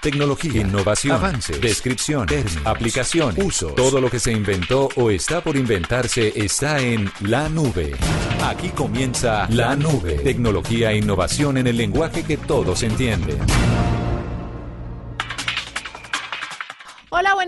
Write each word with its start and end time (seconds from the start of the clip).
Tecnología, 0.00 0.62
innovación, 0.62 1.16
avance, 1.16 1.58
descripción, 1.58 2.26
términos, 2.26 2.62
aplicación, 2.64 3.34
uso. 3.36 3.68
Todo 3.68 4.00
lo 4.00 4.08
que 4.08 4.18
se 4.18 4.32
inventó 4.32 4.88
o 4.96 5.10
está 5.10 5.42
por 5.42 5.58
inventarse 5.58 6.32
está 6.36 6.80
en 6.80 7.10
la 7.20 7.50
nube. 7.50 7.94
Aquí 8.42 8.70
comienza 8.70 9.46
la 9.50 9.76
nube. 9.76 10.14
Tecnología 10.14 10.92
e 10.92 10.96
innovación 10.96 11.58
en 11.58 11.66
el 11.66 11.76
lenguaje 11.76 12.22
que 12.22 12.38
todos 12.38 12.82
entienden. 12.82 13.38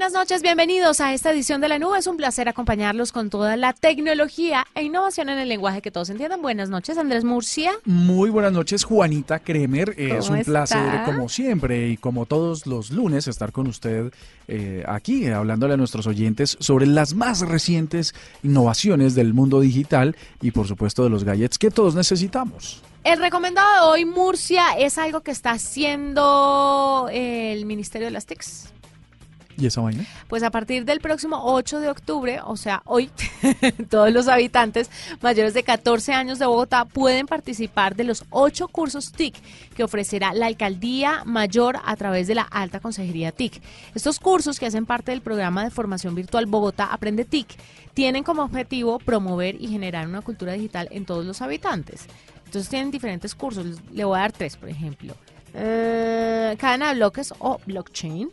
Buenas 0.02 0.18
noches, 0.18 0.42
bienvenidos 0.42 1.00
a 1.00 1.14
esta 1.14 1.30
edición 1.30 1.60
de 1.60 1.68
la 1.68 1.78
nube. 1.78 1.96
Es 1.96 2.08
un 2.08 2.16
placer 2.16 2.48
acompañarlos 2.48 3.12
con 3.12 3.30
toda 3.30 3.56
la 3.56 3.72
tecnología 3.72 4.66
e 4.74 4.82
innovación 4.82 5.28
en 5.28 5.38
el 5.38 5.48
lenguaje 5.48 5.80
que 5.80 5.92
todos 5.92 6.10
entiendan. 6.10 6.42
Buenas 6.42 6.70
noches, 6.70 6.98
Andrés 6.98 7.22
Murcia. 7.22 7.70
Muy 7.84 8.28
buenas 8.28 8.50
noches, 8.50 8.82
Juanita 8.82 9.38
Kremer. 9.38 9.94
Es 9.96 10.28
un 10.28 10.42
placer, 10.42 11.04
como 11.04 11.28
siempre, 11.28 11.90
y 11.90 11.98
como 11.98 12.26
todos 12.26 12.66
los 12.66 12.90
lunes, 12.90 13.28
estar 13.28 13.52
con 13.52 13.68
usted 13.68 14.12
eh, 14.48 14.82
aquí, 14.88 15.28
hablándole 15.28 15.74
a 15.74 15.76
nuestros 15.76 16.08
oyentes 16.08 16.56
sobre 16.58 16.86
las 16.86 17.14
más 17.14 17.38
recientes 17.38 18.12
innovaciones 18.42 19.14
del 19.14 19.34
mundo 19.34 19.60
digital 19.60 20.16
y, 20.40 20.50
por 20.50 20.66
supuesto, 20.66 21.04
de 21.04 21.10
los 21.10 21.22
gadgets 21.22 21.58
que 21.58 21.70
todos 21.70 21.94
necesitamos. 21.94 22.82
El 23.04 23.20
recomendado 23.20 23.72
de 23.72 23.92
hoy, 23.92 24.04
Murcia, 24.04 24.64
es 24.76 24.98
algo 24.98 25.20
que 25.20 25.30
está 25.30 25.52
haciendo 25.52 27.08
el 27.12 27.66
Ministerio 27.66 28.08
de 28.08 28.10
las 28.10 28.26
TICs. 28.26 28.72
¿Y 29.58 29.66
esa 29.66 29.80
vaina? 29.80 30.06
Pues 30.28 30.42
a 30.42 30.50
partir 30.50 30.84
del 30.84 31.00
próximo 31.00 31.40
8 31.42 31.80
de 31.80 31.88
octubre, 31.88 32.40
o 32.44 32.56
sea, 32.56 32.82
hoy, 32.86 33.10
todos 33.90 34.10
los 34.12 34.28
habitantes 34.28 34.90
mayores 35.20 35.54
de 35.54 35.62
14 35.62 36.12
años 36.12 36.38
de 36.38 36.46
Bogotá 36.46 36.84
pueden 36.84 37.26
participar 37.26 37.94
de 37.94 38.04
los 38.04 38.24
ocho 38.30 38.68
cursos 38.68 39.12
TIC 39.12 39.34
que 39.74 39.84
ofrecerá 39.84 40.32
la 40.32 40.46
Alcaldía 40.46 41.22
Mayor 41.24 41.78
a 41.84 41.96
través 41.96 42.26
de 42.26 42.34
la 42.34 42.42
Alta 42.42 42.80
Consejería 42.80 43.32
TIC. 43.32 43.62
Estos 43.94 44.18
cursos, 44.18 44.58
que 44.58 44.66
hacen 44.66 44.86
parte 44.86 45.10
del 45.10 45.20
programa 45.20 45.64
de 45.64 45.70
formación 45.70 46.14
virtual 46.14 46.46
Bogotá 46.46 46.86
Aprende 46.86 47.24
TIC, 47.24 47.48
tienen 47.94 48.24
como 48.24 48.42
objetivo 48.42 48.98
promover 48.98 49.60
y 49.60 49.68
generar 49.68 50.06
una 50.08 50.22
cultura 50.22 50.54
digital 50.54 50.88
en 50.90 51.04
todos 51.04 51.24
los 51.24 51.42
habitantes. 51.42 52.06
Entonces 52.46 52.68
tienen 52.70 52.90
diferentes 52.90 53.34
cursos. 53.34 53.66
Le 53.92 54.04
voy 54.04 54.16
a 54.18 54.22
dar 54.22 54.32
tres, 54.32 54.56
por 54.56 54.68
ejemplo. 54.68 55.14
Eh, 55.54 56.56
cadena 56.58 56.88
de 56.88 56.94
bloques 56.94 57.34
o 57.38 57.60
blockchain 57.66 58.30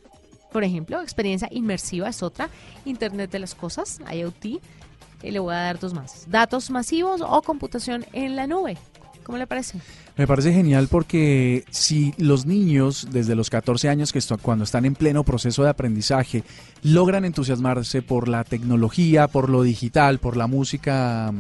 por 0.51 0.63
ejemplo, 0.63 1.01
experiencia 1.01 1.47
inmersiva 1.51 2.09
es 2.09 2.23
otra, 2.23 2.49
Internet 2.85 3.31
de 3.31 3.39
las 3.39 3.55
Cosas, 3.55 3.99
IoT, 4.11 4.45
eh, 4.45 5.31
le 5.31 5.39
voy 5.39 5.53
a 5.53 5.59
dar 5.59 5.79
dos 5.79 5.93
más, 5.93 6.25
datos 6.29 6.69
masivos 6.69 7.21
o 7.21 7.41
computación 7.41 8.05
en 8.13 8.35
la 8.35 8.47
nube. 8.47 8.77
¿Cómo 9.23 9.37
le 9.37 9.45
parece? 9.45 9.79
Me 10.17 10.25
parece 10.25 10.51
genial 10.51 10.87
porque 10.89 11.63
si 11.69 12.15
los 12.17 12.47
niños 12.47 13.09
desde 13.11 13.35
los 13.35 13.51
14 13.51 13.87
años, 13.87 14.11
que 14.11 14.19
cuando 14.41 14.63
están 14.63 14.85
en 14.85 14.95
pleno 14.95 15.23
proceso 15.23 15.61
de 15.61 15.69
aprendizaje, 15.69 16.43
logran 16.81 17.25
entusiasmarse 17.25 18.01
por 18.01 18.27
la 18.27 18.43
tecnología, 18.43 19.27
por 19.27 19.49
lo 19.49 19.61
digital, 19.61 20.17
por 20.17 20.35
la 20.35 20.47
música 20.47 21.31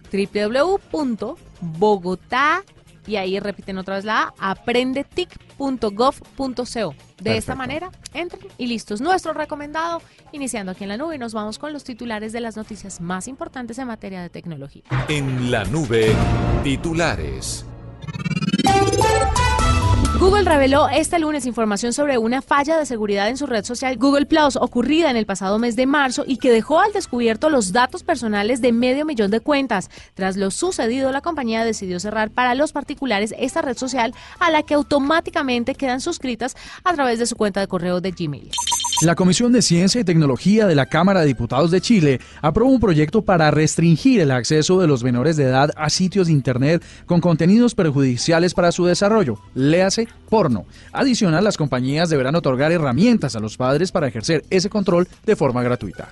www.bogotá 0.92 2.64
y 3.06 3.16
ahí 3.16 3.40
repiten 3.40 3.78
otra 3.78 3.96
vez 3.96 4.04
la 4.04 4.34
A, 4.38 4.50
aprendetic.gov.co. 4.50 6.94
De 7.20 7.36
esta 7.36 7.54
manera, 7.54 7.90
entren 8.14 8.48
y 8.56 8.66
listos. 8.66 9.00
Nuestro 9.00 9.32
recomendado, 9.32 10.02
iniciando 10.32 10.72
aquí 10.72 10.84
en 10.84 10.88
la 10.88 10.96
nube, 10.96 11.18
nos 11.18 11.34
vamos 11.34 11.58
con 11.58 11.72
los 11.72 11.84
titulares 11.84 12.32
de 12.32 12.40
las 12.40 12.56
noticias 12.56 13.00
más 13.00 13.28
importantes 13.28 13.78
en 13.78 13.86
materia 13.86 14.22
de 14.22 14.30
tecnología. 14.30 14.82
En 15.08 15.50
la 15.50 15.64
nube, 15.64 16.14
titulares. 16.64 17.66
Google 20.20 20.44
reveló 20.44 20.86
este 20.90 21.18
lunes 21.18 21.46
información 21.46 21.94
sobre 21.94 22.18
una 22.18 22.42
falla 22.42 22.76
de 22.76 22.84
seguridad 22.84 23.30
en 23.30 23.38
su 23.38 23.46
red 23.46 23.64
social 23.64 23.96
Google 23.96 24.26
Plus 24.26 24.56
ocurrida 24.56 25.10
en 25.10 25.16
el 25.16 25.24
pasado 25.24 25.58
mes 25.58 25.76
de 25.76 25.86
marzo 25.86 26.24
y 26.26 26.36
que 26.36 26.52
dejó 26.52 26.78
al 26.78 26.92
descubierto 26.92 27.48
los 27.48 27.72
datos 27.72 28.02
personales 28.02 28.60
de 28.60 28.70
medio 28.72 29.06
millón 29.06 29.30
de 29.30 29.40
cuentas. 29.40 29.88
Tras 30.12 30.36
lo 30.36 30.50
sucedido, 30.50 31.10
la 31.10 31.22
compañía 31.22 31.64
decidió 31.64 31.98
cerrar 32.00 32.30
para 32.30 32.54
los 32.54 32.72
particulares 32.72 33.34
esta 33.38 33.62
red 33.62 33.78
social 33.78 34.14
a 34.38 34.50
la 34.50 34.62
que 34.62 34.74
automáticamente 34.74 35.74
quedan 35.74 36.02
suscritas 36.02 36.54
a 36.84 36.92
través 36.92 37.18
de 37.18 37.24
su 37.24 37.34
cuenta 37.34 37.60
de 37.60 37.68
correo 37.68 38.02
de 38.02 38.10
Gmail. 38.10 38.50
La 39.02 39.14
Comisión 39.14 39.50
de 39.52 39.62
Ciencia 39.62 39.98
y 39.98 40.04
Tecnología 40.04 40.66
de 40.66 40.74
la 40.74 40.84
Cámara 40.84 41.20
de 41.20 41.26
Diputados 41.26 41.70
de 41.70 41.80
Chile 41.80 42.20
aprobó 42.42 42.70
un 42.70 42.80
proyecto 42.80 43.22
para 43.22 43.50
restringir 43.50 44.20
el 44.20 44.30
acceso 44.30 44.78
de 44.78 44.86
los 44.86 45.02
menores 45.02 45.38
de 45.38 45.44
edad 45.44 45.70
a 45.74 45.88
sitios 45.88 46.26
de 46.26 46.34
Internet 46.34 46.84
con 47.06 47.22
contenidos 47.22 47.74
perjudiciales 47.74 48.52
para 48.52 48.72
su 48.72 48.84
desarrollo, 48.84 49.38
léase 49.54 50.06
porno. 50.28 50.66
Adicional, 50.92 51.44
las 51.44 51.56
compañías 51.56 52.10
deberán 52.10 52.34
otorgar 52.34 52.72
herramientas 52.72 53.36
a 53.36 53.40
los 53.40 53.56
padres 53.56 53.90
para 53.90 54.06
ejercer 54.06 54.44
ese 54.50 54.68
control 54.68 55.08
de 55.24 55.34
forma 55.34 55.62
gratuita. 55.62 56.10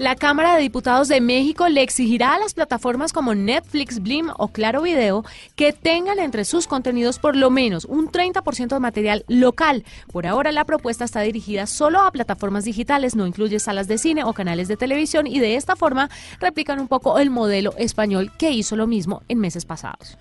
La 0.00 0.16
Cámara 0.16 0.54
de 0.54 0.62
Diputados 0.62 1.08
de 1.08 1.20
México 1.20 1.68
le 1.68 1.82
exigirá 1.82 2.32
a 2.32 2.38
las 2.38 2.54
plataformas 2.54 3.12
como 3.12 3.34
Netflix, 3.34 4.00
Blim 4.00 4.30
o 4.38 4.48
Claro 4.48 4.80
Video 4.80 5.26
que 5.56 5.74
tengan 5.74 6.18
entre 6.20 6.46
sus 6.46 6.66
contenidos 6.66 7.18
por 7.18 7.36
lo 7.36 7.50
menos 7.50 7.84
un 7.84 8.10
30% 8.10 8.68
de 8.68 8.80
material 8.80 9.26
local. 9.28 9.84
Por 10.10 10.26
ahora 10.26 10.52
la 10.52 10.64
propuesta 10.64 11.04
está 11.04 11.20
dirigida 11.20 11.66
solo 11.66 12.00
a 12.00 12.12
plataformas 12.12 12.64
digitales, 12.64 13.14
no 13.14 13.26
incluye 13.26 13.60
salas 13.60 13.88
de 13.88 13.98
cine 13.98 14.24
o 14.24 14.32
canales 14.32 14.68
de 14.68 14.78
televisión 14.78 15.26
y 15.26 15.38
de 15.38 15.56
esta 15.56 15.76
forma 15.76 16.08
replican 16.40 16.80
un 16.80 16.88
poco 16.88 17.18
el 17.18 17.28
modelo 17.28 17.74
español 17.76 18.32
que 18.38 18.52
hizo 18.52 18.76
lo 18.76 18.86
mismo 18.86 19.20
en 19.28 19.38
meses 19.38 19.66
pasados. 19.66 20.16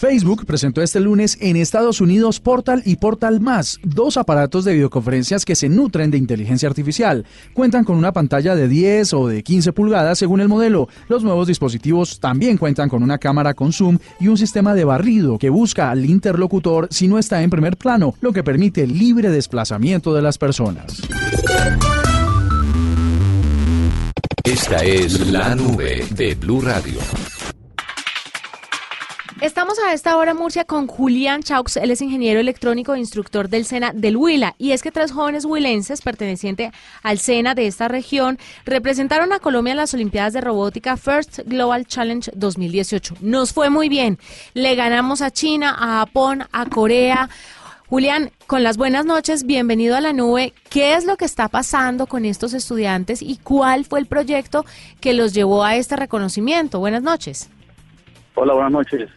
Facebook 0.00 0.46
presentó 0.46 0.80
este 0.80 0.98
lunes 0.98 1.36
en 1.42 1.56
Estados 1.56 2.00
Unidos 2.00 2.40
Portal 2.40 2.80
y 2.86 2.96
Portal 2.96 3.38
Más, 3.38 3.78
dos 3.82 4.16
aparatos 4.16 4.64
de 4.64 4.72
videoconferencias 4.72 5.44
que 5.44 5.54
se 5.54 5.68
nutren 5.68 6.10
de 6.10 6.16
inteligencia 6.16 6.70
artificial. 6.70 7.26
Cuentan 7.52 7.84
con 7.84 7.96
una 7.96 8.10
pantalla 8.10 8.54
de 8.54 8.66
10 8.66 9.12
o 9.12 9.28
de 9.28 9.42
15 9.42 9.74
pulgadas 9.74 10.18
según 10.18 10.40
el 10.40 10.48
modelo. 10.48 10.88
Los 11.10 11.22
nuevos 11.22 11.48
dispositivos 11.48 12.18
también 12.18 12.56
cuentan 12.56 12.88
con 12.88 13.02
una 13.02 13.18
cámara 13.18 13.52
con 13.52 13.74
zoom 13.74 13.98
y 14.18 14.28
un 14.28 14.38
sistema 14.38 14.72
de 14.72 14.84
barrido 14.84 15.36
que 15.36 15.50
busca 15.50 15.90
al 15.90 16.06
interlocutor 16.06 16.88
si 16.90 17.06
no 17.06 17.18
está 17.18 17.42
en 17.42 17.50
primer 17.50 17.76
plano, 17.76 18.14
lo 18.22 18.32
que 18.32 18.42
permite 18.42 18.84
el 18.84 18.98
libre 18.98 19.28
desplazamiento 19.28 20.14
de 20.14 20.22
las 20.22 20.38
personas. 20.38 21.02
Esta 24.44 24.82
es 24.82 25.30
la 25.30 25.54
nube 25.54 26.06
de 26.16 26.36
Blue 26.36 26.62
Radio. 26.62 27.00
Estamos 29.40 29.78
a 29.78 29.94
esta 29.94 30.18
hora, 30.18 30.34
Murcia, 30.34 30.66
con 30.66 30.86
Julián 30.86 31.42
Chaux. 31.42 31.78
Él 31.78 31.90
es 31.90 32.02
ingeniero 32.02 32.40
electrónico 32.40 32.92
e 32.92 32.98
instructor 32.98 33.48
del 33.48 33.64
SENA 33.64 33.92
del 33.94 34.18
Huila. 34.18 34.54
Y 34.58 34.72
es 34.72 34.82
que 34.82 34.92
tres 34.92 35.12
jóvenes 35.12 35.46
huilenses 35.46 36.02
pertenecientes 36.02 36.72
al 37.02 37.18
SENA 37.18 37.54
de 37.54 37.66
esta 37.66 37.88
región 37.88 38.36
representaron 38.66 39.32
a 39.32 39.38
Colombia 39.38 39.70
en 39.70 39.78
las 39.78 39.94
Olimpiadas 39.94 40.34
de 40.34 40.42
Robótica 40.42 40.98
First 40.98 41.38
Global 41.46 41.86
Challenge 41.86 42.30
2018. 42.34 43.14
Nos 43.22 43.54
fue 43.54 43.70
muy 43.70 43.88
bien. 43.88 44.18
Le 44.52 44.74
ganamos 44.74 45.22
a 45.22 45.30
China, 45.30 45.70
a 45.70 46.00
Japón, 46.00 46.44
a 46.52 46.66
Corea. 46.66 47.30
Julián, 47.88 48.32
con 48.46 48.62
las 48.62 48.76
buenas 48.76 49.06
noches, 49.06 49.46
bienvenido 49.46 49.96
a 49.96 50.02
la 50.02 50.12
nube. 50.12 50.52
¿Qué 50.68 50.96
es 50.96 51.06
lo 51.06 51.16
que 51.16 51.24
está 51.24 51.48
pasando 51.48 52.06
con 52.06 52.26
estos 52.26 52.52
estudiantes 52.52 53.22
y 53.22 53.38
cuál 53.38 53.86
fue 53.86 54.00
el 54.00 54.06
proyecto 54.06 54.66
que 55.00 55.14
los 55.14 55.32
llevó 55.32 55.64
a 55.64 55.76
este 55.76 55.96
reconocimiento? 55.96 56.78
Buenas 56.78 57.02
noches. 57.02 57.48
Hola, 58.34 58.54
buenas 58.54 58.72
noches. 58.72 59.10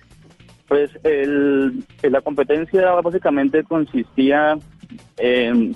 Pues 0.73 0.89
el, 1.03 1.85
la 2.01 2.21
competencia 2.21 2.93
básicamente 2.93 3.63
consistía 3.63 4.57
en 5.17 5.75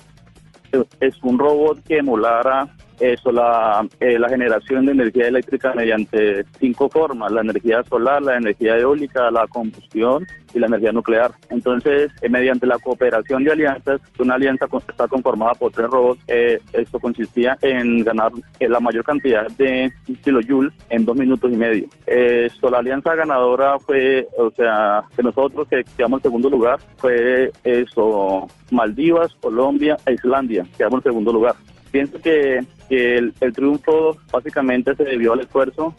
es 0.98 1.22
un 1.22 1.38
robot 1.38 1.80
que 1.84 1.98
emulara 1.98 2.74
eso, 3.00 3.32
la, 3.32 3.86
eh, 4.00 4.18
la 4.18 4.28
generación 4.28 4.86
de 4.86 4.92
energía 4.92 5.28
eléctrica 5.28 5.72
mediante 5.74 6.44
cinco 6.58 6.88
formas, 6.88 7.30
la 7.32 7.40
energía 7.40 7.82
solar, 7.84 8.22
la 8.22 8.36
energía 8.36 8.76
eólica, 8.76 9.30
la 9.30 9.46
combustión 9.46 10.26
y 10.54 10.58
la 10.58 10.66
energía 10.66 10.92
nuclear. 10.92 11.32
Entonces, 11.50 12.10
eh, 12.22 12.28
mediante 12.28 12.66
la 12.66 12.78
cooperación 12.78 13.44
de 13.44 13.52
alianzas, 13.52 14.00
una 14.18 14.34
alianza 14.34 14.66
está 14.88 15.08
conformada 15.08 15.54
por 15.54 15.72
tres 15.72 15.88
robots, 15.88 16.22
eh, 16.28 16.58
esto 16.72 16.98
consistía 16.98 17.56
en 17.62 18.04
ganar 18.04 18.32
la 18.60 18.80
mayor 18.80 19.04
cantidad 19.04 19.46
de 19.56 19.92
kilojoules 20.22 20.72
en 20.90 21.04
dos 21.04 21.16
minutos 21.16 21.52
y 21.52 21.56
medio. 21.56 21.88
Esto, 22.06 22.70
la 22.70 22.78
alianza 22.78 23.14
ganadora 23.14 23.78
fue, 23.78 24.26
o 24.36 24.50
sea, 24.50 25.04
que 25.16 25.22
nosotros 25.22 25.68
que 25.68 25.84
quedamos 25.96 26.18
en 26.18 26.22
segundo 26.22 26.50
lugar, 26.50 26.78
fue 26.96 27.50
eso, 27.64 28.46
Maldivas, 28.70 29.34
Colombia 29.40 29.96
e 30.06 30.14
Islandia, 30.14 30.66
quedamos 30.76 30.98
en 30.98 31.12
segundo 31.12 31.32
lugar. 31.32 31.54
Pienso 31.90 32.20
que, 32.20 32.64
el, 32.90 33.34
triunfo 33.54 34.16
básicamente 34.32 34.94
se 34.94 35.04
debió 35.04 35.34
al 35.34 35.40
esfuerzo, 35.40 35.94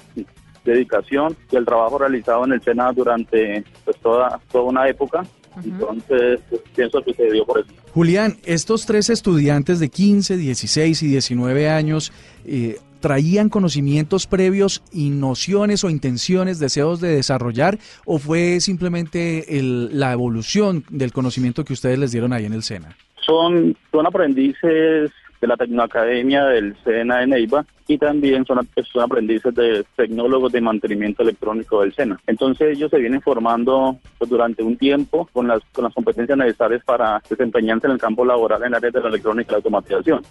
dedicación 0.66 1.36
y 1.52 1.56
el 1.56 1.66
trabajo 1.66 1.98
realizado 1.98 2.46
en 2.46 2.54
el 2.54 2.62
Senado 2.62 2.94
durante 2.94 3.64
pues, 3.86 3.98
toda, 3.98 4.40
toda 4.52 4.64
una 4.66 4.88
época. 4.88 5.24
Entonces, 5.64 6.40
pues, 6.50 6.62
pienso 6.76 7.02
que 7.02 7.14
se 7.14 7.24
debió 7.24 7.46
por 7.46 7.60
eso. 7.60 7.70
Julián, 7.94 8.38
estos 8.46 8.86
tres 8.86 9.10
estudiantes 9.10 9.80
de 9.80 9.90
15, 9.90 10.38
16 10.38 11.04
y 11.04 11.08
19 11.08 11.70
años 11.70 12.14
eh, 12.46 12.78
traían 13.00 13.50
conocimientos 13.50 14.28
previos 14.28 14.84
y 14.92 15.10
nociones 15.10 15.84
o 15.84 15.90
intenciones, 15.90 16.60
deseos 16.60 17.02
de 17.02 17.10
desarrollar, 17.10 17.78
o 18.06 18.20
fue 18.20 18.60
simplemente 18.60 19.46
la 19.92 20.14
evolución 20.14 20.84
del 20.90 21.12
conocimiento 21.12 21.64
que 21.64 21.74
ustedes 21.74 21.98
les 21.98 22.12
dieron 22.12 22.34
ahí 22.34 22.46
en 22.46 22.54
el 22.54 22.64
SENA? 22.64 22.96
Son, 23.26 23.76
son 23.92 24.08
aprendices 24.08 25.12
de 25.40 25.48
la 25.48 25.58
Tecnoacademia 25.58 26.46
del 26.46 26.76
SENA 26.84 27.20
de 27.20 27.28
Neiva 27.28 27.66
y 27.88 27.98
también 27.98 28.46
son, 28.46 28.68
son 28.92 29.04
aprendices 29.04 29.54
de 29.56 29.86
tecnólogos 29.96 30.52
de 30.52 30.62
mantenimiento 30.62 31.24
electrónico 31.24 31.82
del 31.82 31.94
SENA. 31.94 32.20
Entonces 32.28 32.76
ellos 32.76 32.92
se 32.92 33.00
vienen 33.00 33.22
formando 33.22 33.98
pues, 34.18 34.30
durante 34.30 34.62
un 34.64 34.78
tiempo 34.78 35.28
con 35.34 35.48
las, 35.48 35.62
con 35.72 35.86
las 35.86 35.94
competencias 35.94 36.38
necesarias 36.38 36.84
para 36.84 37.22
desempeñarse 37.30 37.88
en 37.88 37.94
el 37.94 38.00
campo 38.00 38.26
laboral 38.26 38.64
en 38.64 38.76
áreas 38.76 38.94
de 38.94 39.02
la 39.02 39.10
electrónica 39.10 39.50
y 39.50 39.52
la 39.52 39.58
automatización 39.58 40.22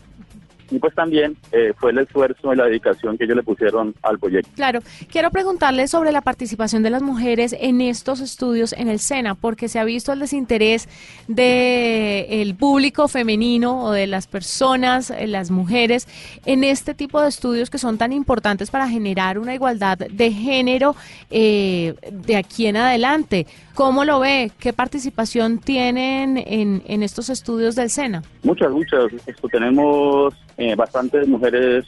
y 0.70 0.78
pues 0.78 0.94
también 0.94 1.36
eh, 1.52 1.72
fue 1.76 1.92
el 1.92 1.98
esfuerzo 1.98 2.52
y 2.52 2.56
la 2.56 2.64
dedicación 2.64 3.16
que 3.16 3.24
ellos 3.24 3.36
le 3.36 3.42
pusieron 3.42 3.94
al 4.02 4.18
proyecto. 4.18 4.50
Claro, 4.54 4.80
quiero 5.10 5.30
preguntarle 5.30 5.88
sobre 5.88 6.12
la 6.12 6.20
participación 6.20 6.82
de 6.82 6.90
las 6.90 7.02
mujeres 7.02 7.54
en 7.58 7.80
estos 7.80 8.20
estudios 8.20 8.72
en 8.72 8.88
el 8.88 8.98
SENA, 8.98 9.34
porque 9.34 9.68
se 9.68 9.78
ha 9.78 9.84
visto 9.84 10.12
el 10.12 10.20
desinterés 10.20 10.88
del 11.26 12.54
público 12.56 13.08
femenino 13.08 13.84
o 13.84 13.92
de 13.92 14.06
las 14.06 14.26
personas, 14.26 15.10
eh, 15.10 15.26
las 15.26 15.50
mujeres, 15.50 16.06
en 16.44 16.64
este 16.64 16.94
tipo 16.94 17.20
de 17.20 17.28
estudios 17.28 17.70
que 17.70 17.78
son 17.78 17.98
tan 17.98 18.12
importantes 18.12 18.70
para 18.70 18.88
generar 18.88 19.38
una 19.38 19.54
igualdad 19.54 19.98
de 19.98 20.32
género 20.32 20.94
eh, 21.30 21.94
de 22.10 22.36
aquí 22.36 22.66
en 22.66 22.76
adelante. 22.76 23.46
¿Cómo 23.74 24.04
lo 24.04 24.18
ve? 24.18 24.50
¿Qué 24.58 24.72
participación 24.72 25.58
tienen 25.58 26.36
en, 26.36 26.82
en 26.86 27.02
estos 27.02 27.30
estudios 27.30 27.76
del 27.76 27.90
SENA? 27.90 28.22
Muchas, 28.42 28.70
muchas. 28.72 29.04
Esto 29.26 29.48
tenemos 29.48 30.34
eh, 30.58 30.74
bastantes 30.74 31.26
mujeres 31.26 31.86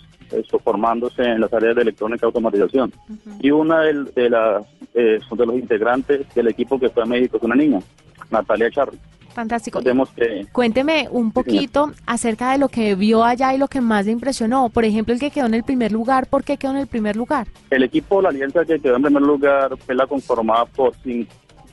formándose 0.62 1.22
en 1.24 1.40
las 1.40 1.52
áreas 1.52 1.74
de 1.74 1.82
electrónica 1.82 2.24
y 2.24 2.28
automatización. 2.28 2.92
Y 3.40 3.50
una 3.50 3.80
de, 3.80 4.04
de 4.14 4.30
las 4.30 4.64
eh, 4.94 5.18
de 5.30 5.46
los 5.46 5.56
integrantes 5.56 6.32
del 6.34 6.48
equipo 6.48 6.78
que 6.78 6.88
fue 6.88 7.02
a 7.02 7.06
México 7.06 7.36
es 7.36 7.42
una 7.42 7.56
niña, 7.56 7.80
Natalia 8.30 8.70
Charri. 8.70 8.98
Fantástico. 9.32 9.80
Que, 9.80 10.46
Cuénteme 10.52 11.08
un 11.10 11.30
poquito 11.32 11.92
acerca 12.04 12.52
de 12.52 12.58
lo 12.58 12.68
que 12.68 12.96
vio 12.96 13.22
allá 13.24 13.54
y 13.54 13.58
lo 13.58 13.68
que 13.68 13.80
más 13.80 14.06
le 14.06 14.12
impresionó. 14.12 14.70
Por 14.70 14.84
ejemplo, 14.84 15.14
el 15.14 15.20
que 15.20 15.30
quedó 15.30 15.46
en 15.46 15.54
el 15.54 15.62
primer 15.62 15.92
lugar, 15.92 16.26
¿por 16.26 16.42
qué 16.42 16.56
quedó 16.56 16.72
en 16.72 16.78
el 16.78 16.88
primer 16.88 17.16
lugar? 17.16 17.46
El 17.70 17.84
equipo, 17.84 18.20
la 18.20 18.30
alianza 18.30 18.64
que 18.64 18.80
quedó 18.80 18.96
en 18.96 19.02
primer 19.02 19.22
lugar 19.22 19.76
fue 19.78 19.94
la 19.94 20.06
conformada 20.06 20.64
por, 20.66 20.94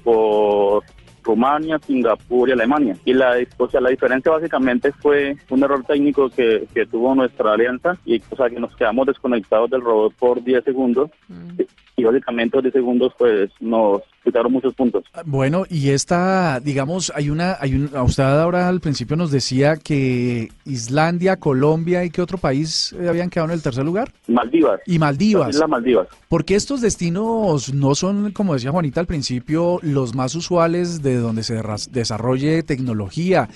por 0.03 0.83
Rumania, 1.27 1.79
Singapur 1.79 2.49
y 2.49 2.53
Alemania. 2.53 2.95
Y 3.05 3.13
la, 3.13 3.35
o 3.57 3.69
sea, 3.69 3.81
la 3.81 3.89
diferencia 3.89 4.31
básicamente 4.31 4.91
fue 4.93 5.35
un 5.49 5.63
error 5.63 5.83
técnico 5.83 6.29
que, 6.29 6.67
que 6.73 6.85
tuvo 6.85 7.13
nuestra 7.13 7.53
alianza 7.53 7.97
y 8.05 8.21
o 8.31 8.35
sea, 8.35 8.49
que 8.49 8.59
nos 8.59 8.75
quedamos 8.75 9.05
desconectados 9.07 9.69
del 9.69 9.81
robot 9.81 10.13
por 10.15 10.43
10 10.43 10.63
segundos. 10.63 11.11
Mm 11.27 11.61
y 11.97 12.03
básicamente 12.03 12.61
de 12.61 12.71
segundos 12.71 13.11
pues 13.17 13.49
nos 13.59 14.03
quitaron 14.27 14.51
muchos 14.51 14.73
puntos. 14.73 15.05
Bueno, 15.25 15.63
y 15.69 15.89
esta, 15.91 16.59
digamos, 16.59 17.13
hay 17.15 17.29
una, 17.29 17.55
hay 17.59 17.75
un, 17.75 17.95
usted 17.97 18.23
ahora 18.23 18.67
al 18.67 18.81
principio 18.81 19.15
nos 19.15 19.31
decía 19.31 19.77
que 19.77 20.49
Islandia, 20.65 21.37
Colombia 21.37 22.03
y 22.03 22.09
qué 22.09 22.21
otro 22.21 22.37
país 22.37 22.93
habían 23.07 23.29
quedado 23.29 23.49
en 23.49 23.55
el 23.55 23.63
tercer 23.63 23.85
lugar? 23.85 24.11
Maldivas. 24.27 24.81
Y 24.85 24.99
Maldivas. 24.99 25.55
Las 25.55 25.69
Maldivas. 25.69 26.09
Porque 26.27 26.55
estos 26.55 26.81
destinos 26.81 27.73
no 27.73 27.95
son, 27.95 28.33
como 28.33 28.53
decía 28.53 28.71
Juanita 28.71 28.99
al 28.99 29.07
principio, 29.07 29.79
los 29.81 30.13
más 30.13 30.35
usuales 30.35 31.01
de 31.01 31.15
donde 31.15 31.43
se 31.43 31.61
desarrolle 31.91 32.63
tecnología. 32.63 33.47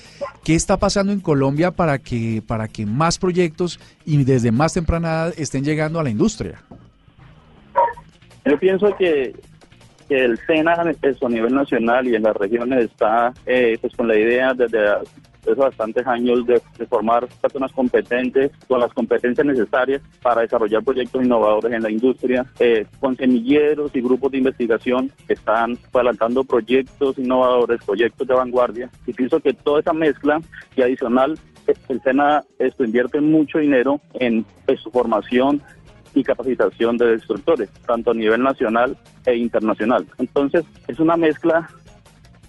¿Qué 0.46 0.56
está 0.56 0.78
pasando 0.78 1.12
en 1.12 1.20
Colombia 1.20 1.72
para 1.72 2.00
que, 2.00 2.42
para 2.48 2.70
que 2.70 2.86
más 2.86 3.18
proyectos 3.18 3.78
y 4.06 4.24
desde 4.24 4.52
más 4.52 4.74
temprana 4.74 5.12
edad 5.12 5.34
estén 5.38 5.66
llegando 5.66 6.00
a 6.00 6.04
la 6.04 6.10
industria? 6.10 6.64
Yo 8.46 8.58
pienso 8.58 8.96
que, 8.98 9.36
el 10.12 10.38
SENA 10.40 10.74
a 10.74 11.30
nivel 11.30 11.54
nacional 11.54 12.08
y 12.08 12.16
en 12.16 12.24
las 12.24 12.36
regiones 12.36 12.86
está 12.86 13.34
eh, 13.46 13.78
pues 13.80 13.96
con 13.96 14.08
la 14.08 14.18
idea 14.18 14.54
desde 14.54 14.90
hace 14.90 15.56
bastantes 15.56 16.06
años 16.06 16.46
de, 16.46 16.62
formar 16.88 17.28
personas 17.42 17.72
competentes 17.72 18.52
con 18.68 18.80
las 18.80 18.94
competencias 18.94 19.46
necesarias 19.48 20.02
para 20.22 20.42
desarrollar 20.42 20.84
proyectos 20.84 21.24
innovadores 21.24 21.74
en 21.74 21.84
la 21.84 21.90
industria, 21.90 22.46
eh, 22.60 22.86
con 23.00 23.16
semilleros 23.16 23.96
y 23.96 24.02
grupos 24.02 24.32
de 24.32 24.40
investigación 24.40 25.12
que 25.28 25.34
están 25.34 25.78
adelantando 25.94 26.44
proyectos 26.44 27.18
innovadores, 27.18 27.84
proyectos 27.84 28.28
de 28.28 28.34
vanguardia. 28.34 28.90
Y 29.08 29.14
pienso 29.14 29.40
que 29.40 29.54
toda 29.54 29.80
esa 29.80 29.94
mezcla 29.94 30.42
y 30.76 30.82
adicional, 30.82 31.40
el 31.88 32.02
SENA 32.02 32.44
esto 32.60 32.84
invierte 32.84 33.22
mucho 33.22 33.60
dinero 33.60 34.02
en 34.16 34.46
su 34.82 34.92
formación 34.92 35.62
y 36.14 36.24
capacitación 36.24 36.98
de 36.98 37.12
destructores, 37.12 37.70
tanto 37.86 38.12
a 38.12 38.14
nivel 38.14 38.42
nacional 38.44 38.98
e 39.26 39.36
internacional. 39.36 40.06
Entonces, 40.18 40.66
es 40.88 41.00
una 41.00 41.18
mezcla 41.18 41.70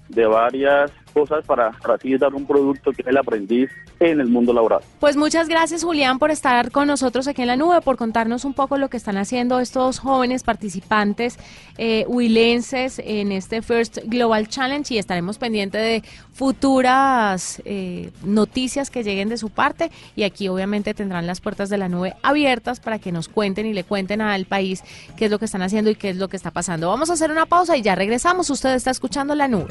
de 0.08 0.26
varias 0.26 0.90
cosas 1.12 1.44
para, 1.44 1.68
así 1.68 2.16
dar 2.16 2.34
un 2.34 2.46
producto 2.46 2.92
que 2.92 3.02
el 3.06 3.16
aprendiz 3.16 3.70
en 4.10 4.20
el 4.20 4.28
mundo 4.28 4.52
laboral. 4.52 4.80
Pues 5.00 5.16
muchas 5.16 5.48
gracias 5.48 5.84
Julián 5.84 6.18
por 6.18 6.30
estar 6.30 6.70
con 6.70 6.88
nosotros 6.88 7.28
aquí 7.28 7.42
en 7.42 7.48
la 7.48 7.56
nube, 7.56 7.80
por 7.80 7.96
contarnos 7.96 8.44
un 8.44 8.54
poco 8.54 8.78
lo 8.78 8.90
que 8.90 8.96
están 8.96 9.16
haciendo 9.16 9.60
estos 9.60 9.98
jóvenes 9.98 10.42
participantes 10.42 11.38
eh, 11.78 12.04
huilenses 12.08 13.00
en 13.04 13.32
este 13.32 13.62
First 13.62 13.98
Global 14.04 14.48
Challenge 14.48 14.92
y 14.94 14.98
estaremos 14.98 15.38
pendientes 15.38 15.80
de 15.80 16.02
futuras 16.32 17.62
eh, 17.64 18.10
noticias 18.24 18.90
que 18.90 19.02
lleguen 19.02 19.28
de 19.28 19.36
su 19.36 19.50
parte 19.50 19.90
y 20.16 20.24
aquí 20.24 20.48
obviamente 20.48 20.94
tendrán 20.94 21.26
las 21.26 21.40
puertas 21.40 21.68
de 21.68 21.78
la 21.78 21.88
nube 21.88 22.14
abiertas 22.22 22.80
para 22.80 22.98
que 22.98 23.12
nos 23.12 23.28
cuenten 23.28 23.66
y 23.66 23.72
le 23.72 23.84
cuenten 23.84 24.20
al 24.20 24.46
país 24.46 24.82
qué 25.16 25.26
es 25.26 25.30
lo 25.30 25.38
que 25.38 25.44
están 25.44 25.62
haciendo 25.62 25.90
y 25.90 25.94
qué 25.94 26.10
es 26.10 26.16
lo 26.16 26.28
que 26.28 26.36
está 26.36 26.50
pasando. 26.50 26.88
Vamos 26.88 27.10
a 27.10 27.14
hacer 27.14 27.30
una 27.30 27.46
pausa 27.46 27.76
y 27.76 27.82
ya 27.82 27.94
regresamos. 27.94 28.50
Usted 28.50 28.74
está 28.74 28.90
escuchando 28.90 29.34
la 29.34 29.48
nube. 29.48 29.68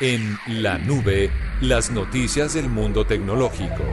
En 0.00 0.38
la 0.46 0.78
nube, 0.78 1.30
las 1.60 1.90
noticias 1.90 2.54
del 2.54 2.70
mundo 2.70 3.04
tecnológico. 3.04 3.84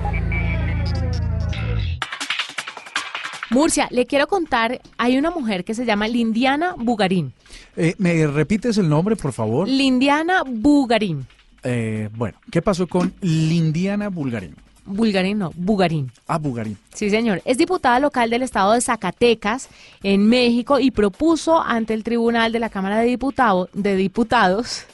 Murcia, 3.49 3.89
le 3.91 4.05
quiero 4.05 4.27
contar, 4.27 4.79
hay 4.97 5.17
una 5.17 5.31
mujer 5.31 5.65
que 5.65 5.73
se 5.73 5.85
llama 5.85 6.07
Lindiana 6.07 6.75
Bugarín. 6.77 7.33
Eh, 7.75 7.95
¿Me 7.97 8.25
repites 8.25 8.77
el 8.77 8.87
nombre, 8.87 9.17
por 9.17 9.33
favor? 9.33 9.67
Lindiana 9.67 10.43
Bugarín. 10.45 11.27
Eh, 11.63 12.09
bueno, 12.15 12.37
¿qué 12.51 12.61
pasó 12.61 12.87
con 12.87 13.13
Lindiana 13.19 14.07
Bulgarín? 14.07 14.55
Bulgarín, 14.87 15.37
no, 15.37 15.51
Bugarín. 15.55 16.11
Ah, 16.27 16.37
Bugarín. 16.37 16.77
Sí, 16.93 17.09
señor. 17.09 17.41
Es 17.45 17.57
diputada 17.57 17.99
local 17.99 18.29
del 18.29 18.41
estado 18.41 18.73
de 18.73 18.81
Zacatecas, 18.81 19.69
en 20.01 20.27
México, 20.27 20.79
y 20.79 20.91
propuso 20.91 21.61
ante 21.61 21.93
el 21.93 22.03
Tribunal 22.03 22.51
de 22.51 22.59
la 22.59 22.69
Cámara 22.69 22.99
de, 22.99 23.05
Diputado, 23.05 23.69
de 23.73 23.95
Diputados 23.95 24.85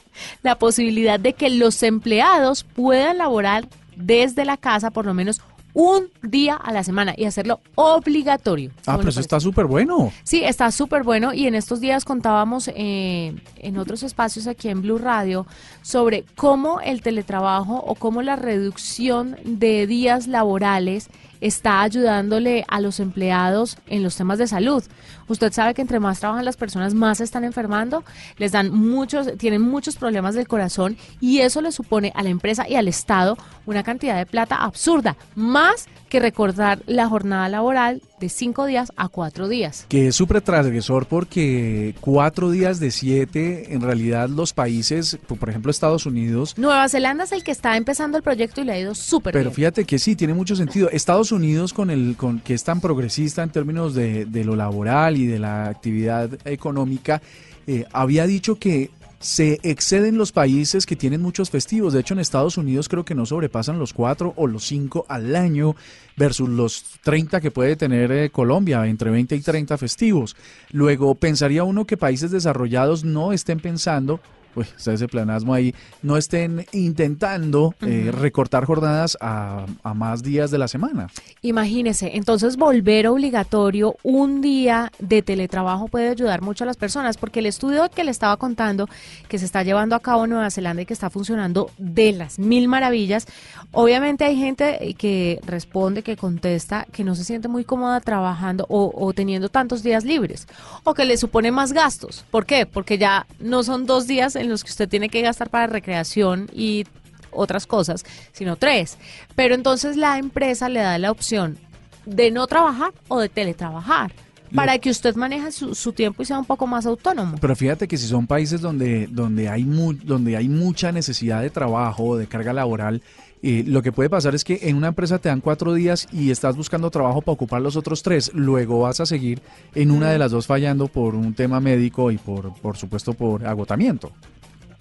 la 0.42 0.58
posibilidad 0.58 1.18
de 1.18 1.32
que 1.32 1.50
los 1.50 1.82
empleados 1.82 2.64
puedan 2.64 3.18
laborar 3.18 3.68
desde 3.96 4.44
la 4.44 4.56
casa 4.56 4.90
por 4.90 5.06
lo 5.06 5.14
menos 5.14 5.40
un 5.74 6.08
día 6.22 6.54
a 6.54 6.72
la 6.72 6.84
semana 6.84 7.14
y 7.16 7.24
hacerlo 7.24 7.60
obligatorio. 7.74 8.70
Ah, 8.86 8.96
pero 8.96 9.10
eso 9.10 9.20
está 9.20 9.40
súper 9.40 9.66
bueno. 9.66 10.12
Sí, 10.22 10.42
está 10.42 10.70
súper 10.70 11.02
bueno 11.02 11.34
y 11.34 11.46
en 11.46 11.54
estos 11.54 11.80
días 11.80 12.04
contábamos 12.04 12.70
eh, 12.74 13.34
en 13.56 13.78
otros 13.78 14.02
espacios 14.02 14.46
aquí 14.46 14.68
en 14.68 14.80
Blue 14.82 14.98
Radio 14.98 15.46
sobre 15.82 16.24
cómo 16.36 16.80
el 16.80 17.02
teletrabajo 17.02 17.76
o 17.76 17.96
cómo 17.96 18.22
la 18.22 18.36
reducción 18.36 19.36
de 19.44 19.86
días 19.86 20.28
laborales 20.28 21.10
está 21.40 21.82
ayudándole 21.82 22.64
a 22.68 22.80
los 22.80 23.00
empleados 23.00 23.78
en 23.86 24.02
los 24.02 24.16
temas 24.16 24.38
de 24.38 24.46
salud. 24.46 24.84
Usted 25.28 25.52
sabe 25.52 25.74
que 25.74 25.82
entre 25.82 26.00
más 26.00 26.20
trabajan 26.20 26.44
las 26.44 26.56
personas, 26.56 26.94
más 26.94 27.18
se 27.18 27.24
están 27.24 27.44
enfermando, 27.44 28.04
les 28.36 28.52
dan 28.52 28.70
muchos, 28.70 29.36
tienen 29.38 29.62
muchos 29.62 29.96
problemas 29.96 30.34
del 30.34 30.48
corazón 30.48 30.96
y 31.20 31.40
eso 31.40 31.60
le 31.60 31.72
supone 31.72 32.12
a 32.14 32.22
la 32.22 32.28
empresa 32.28 32.68
y 32.68 32.74
al 32.74 32.88
Estado 32.88 33.36
una 33.66 33.82
cantidad 33.82 34.16
de 34.16 34.26
plata 34.26 34.56
absurda, 34.56 35.16
más 35.34 35.86
que 36.08 36.20
recordar 36.20 36.82
la 36.86 37.08
jornada 37.08 37.48
laboral 37.48 38.02
de 38.20 38.28
cinco 38.28 38.66
días 38.66 38.92
a 38.96 39.08
cuatro 39.08 39.48
días. 39.48 39.86
Que 39.88 40.08
es 40.08 40.16
súper 40.16 40.40
transgresor 40.40 41.06
porque 41.06 41.94
cuatro 42.00 42.50
días 42.50 42.80
de 42.80 42.90
siete, 42.90 43.74
en 43.74 43.80
realidad 43.80 44.28
los 44.28 44.52
países, 44.52 45.18
por 45.26 45.48
ejemplo 45.48 45.70
Estados 45.70 46.06
Unidos... 46.06 46.54
Nueva 46.56 46.88
Zelanda 46.88 47.24
es 47.24 47.32
el 47.32 47.44
que 47.44 47.50
está 47.50 47.76
empezando 47.76 48.16
el 48.16 48.22
proyecto 48.22 48.60
y 48.60 48.64
le 48.64 48.72
ha 48.72 48.78
ido 48.78 48.94
súper 48.94 49.32
Pero 49.32 49.50
fíjate 49.50 49.84
que 49.84 49.98
sí, 49.98 50.16
tiene 50.16 50.34
mucho 50.34 50.56
sentido. 50.56 50.88
Estados 50.90 51.32
Unidos 51.32 51.72
con 51.72 51.90
el 51.90 52.16
con 52.16 52.40
que 52.40 52.54
es 52.54 52.64
tan 52.64 52.80
progresista 52.80 53.42
en 53.42 53.50
términos 53.50 53.94
de, 53.94 54.26
lo 54.44 54.56
laboral 54.56 55.16
y 55.16 55.26
de 55.26 55.38
la 55.38 55.66
actividad 55.68 56.30
económica, 56.44 57.22
eh, 57.66 57.86
había 57.92 58.26
dicho 58.26 58.56
que 58.56 58.90
se 59.24 59.58
exceden 59.62 60.18
los 60.18 60.32
países 60.32 60.84
que 60.84 60.96
tienen 60.96 61.22
muchos 61.22 61.48
festivos. 61.48 61.94
De 61.94 62.00
hecho, 62.00 62.12
en 62.12 62.20
Estados 62.20 62.58
Unidos 62.58 62.90
creo 62.90 63.06
que 63.06 63.14
no 63.14 63.24
sobrepasan 63.24 63.78
los 63.78 63.94
cuatro 63.94 64.34
o 64.36 64.46
los 64.46 64.66
cinco 64.66 65.06
al 65.08 65.34
año 65.34 65.76
versus 66.14 66.46
los 66.46 66.84
30 67.02 67.40
que 67.40 67.50
puede 67.50 67.74
tener 67.74 68.12
eh, 68.12 68.28
Colombia, 68.28 68.86
entre 68.86 69.10
20 69.10 69.34
y 69.34 69.40
30 69.40 69.78
festivos. 69.78 70.36
Luego, 70.72 71.14
pensaría 71.14 71.64
uno 71.64 71.86
que 71.86 71.96
países 71.96 72.32
desarrollados 72.32 73.02
no 73.02 73.32
estén 73.32 73.60
pensando 73.60 74.20
pues 74.54 74.72
está 74.76 74.92
ese 74.92 75.08
planasmo 75.08 75.52
ahí, 75.52 75.74
no 76.02 76.16
estén 76.16 76.66
intentando 76.72 77.74
eh, 77.82 78.10
recortar 78.12 78.64
jornadas 78.64 79.18
a, 79.20 79.66
más 79.94 80.22
días 80.22 80.50
de 80.50 80.58
la 80.58 80.68
semana. 80.68 81.08
Imagínese, 81.42 82.16
entonces 82.16 82.56
volver 82.56 83.08
obligatorio 83.08 83.96
un 84.02 84.40
día 84.40 84.92
de 84.98 85.22
teletrabajo 85.22 85.88
puede 85.88 86.08
ayudar 86.08 86.42
mucho 86.42 86.64
a 86.64 86.66
las 86.66 86.76
personas, 86.76 87.16
porque 87.16 87.40
el 87.40 87.46
estudio 87.46 87.88
que 87.90 88.04
le 88.04 88.10
estaba 88.10 88.36
contando, 88.36 88.88
que 89.28 89.38
se 89.38 89.44
está 89.44 89.62
llevando 89.62 89.96
a 89.96 90.00
cabo 90.00 90.24
en 90.24 90.30
Nueva 90.30 90.50
Zelanda 90.50 90.82
y 90.82 90.86
que 90.86 90.94
está 90.94 91.10
funcionando 91.10 91.70
de 91.78 92.12
las 92.12 92.38
mil 92.38 92.68
maravillas, 92.68 93.26
obviamente 93.72 94.24
hay 94.24 94.36
gente 94.36 94.94
que 94.98 95.40
responde, 95.46 96.02
que 96.02 96.16
contesta, 96.16 96.86
que 96.92 97.04
no 97.04 97.14
se 97.14 97.24
siente 97.24 97.48
muy 97.48 97.64
cómoda 97.64 98.00
trabajando 98.00 98.66
o, 98.68 98.92
o 98.94 99.12
teniendo 99.12 99.48
tantos 99.48 99.82
días 99.82 100.04
libres, 100.04 100.46
o 100.84 100.94
que 100.94 101.04
le 101.04 101.16
supone 101.16 101.50
más 101.50 101.72
gastos. 101.72 102.24
¿Por 102.30 102.46
qué? 102.46 102.66
Porque 102.66 102.98
ya 102.98 103.26
no 103.40 103.62
son 103.62 103.86
dos 103.86 104.06
días 104.06 104.36
en 104.36 104.43
los 104.48 104.64
que 104.64 104.70
usted 104.70 104.88
tiene 104.88 105.08
que 105.08 105.22
gastar 105.22 105.50
para 105.50 105.66
recreación 105.66 106.48
y 106.52 106.86
otras 107.30 107.66
cosas, 107.66 108.04
sino 108.32 108.56
tres. 108.56 108.98
Pero 109.34 109.54
entonces 109.54 109.96
la 109.96 110.18
empresa 110.18 110.68
le 110.68 110.80
da 110.80 110.98
la 110.98 111.10
opción 111.10 111.58
de 112.06 112.30
no 112.30 112.46
trabajar 112.46 112.92
o 113.08 113.18
de 113.18 113.28
teletrabajar 113.28 114.12
para 114.54 114.78
que 114.78 114.90
usted 114.90 115.16
maneje 115.16 115.50
su, 115.50 115.92
tiempo 115.92 116.22
y 116.22 116.26
sea 116.26 116.38
un 116.38 116.44
poco 116.44 116.66
más 116.66 116.86
autónomo. 116.86 117.36
Pero 117.40 117.56
fíjate 117.56 117.88
que 117.88 117.96
si 117.96 118.06
son 118.06 118.26
países 118.26 118.60
donde, 118.60 119.08
donde, 119.10 119.48
hay, 119.48 119.64
donde 119.64 120.36
hay 120.36 120.48
mucha 120.48 120.92
necesidad 120.92 121.42
de 121.42 121.50
trabajo, 121.50 122.16
de 122.16 122.28
carga 122.28 122.52
laboral, 122.52 123.02
eh, 123.42 123.64
lo 123.66 123.82
que 123.82 123.92
puede 123.92 124.08
pasar 124.08 124.34
es 124.34 124.44
que 124.44 124.60
en 124.62 124.76
una 124.76 124.88
empresa 124.88 125.18
te 125.18 125.28
dan 125.28 125.40
cuatro 125.40 125.74
días 125.74 126.08
y 126.12 126.30
estás 126.30 126.56
buscando 126.56 126.90
trabajo 126.90 127.20
para 127.20 127.34
ocupar 127.34 127.60
los 127.60 127.76
otros 127.76 128.02
tres. 128.02 128.30
Luego 128.32 128.80
vas 128.80 129.00
a 129.00 129.06
seguir 129.06 129.42
en 129.74 129.90
una 129.90 130.10
de 130.10 130.18
las 130.18 130.30
dos 130.30 130.46
fallando 130.46 130.88
por 130.88 131.14
un 131.14 131.34
tema 131.34 131.60
médico 131.60 132.10
y 132.10 132.16
por, 132.16 132.54
por 132.54 132.76
supuesto 132.76 133.12
por 133.12 133.46
agotamiento. 133.46 134.12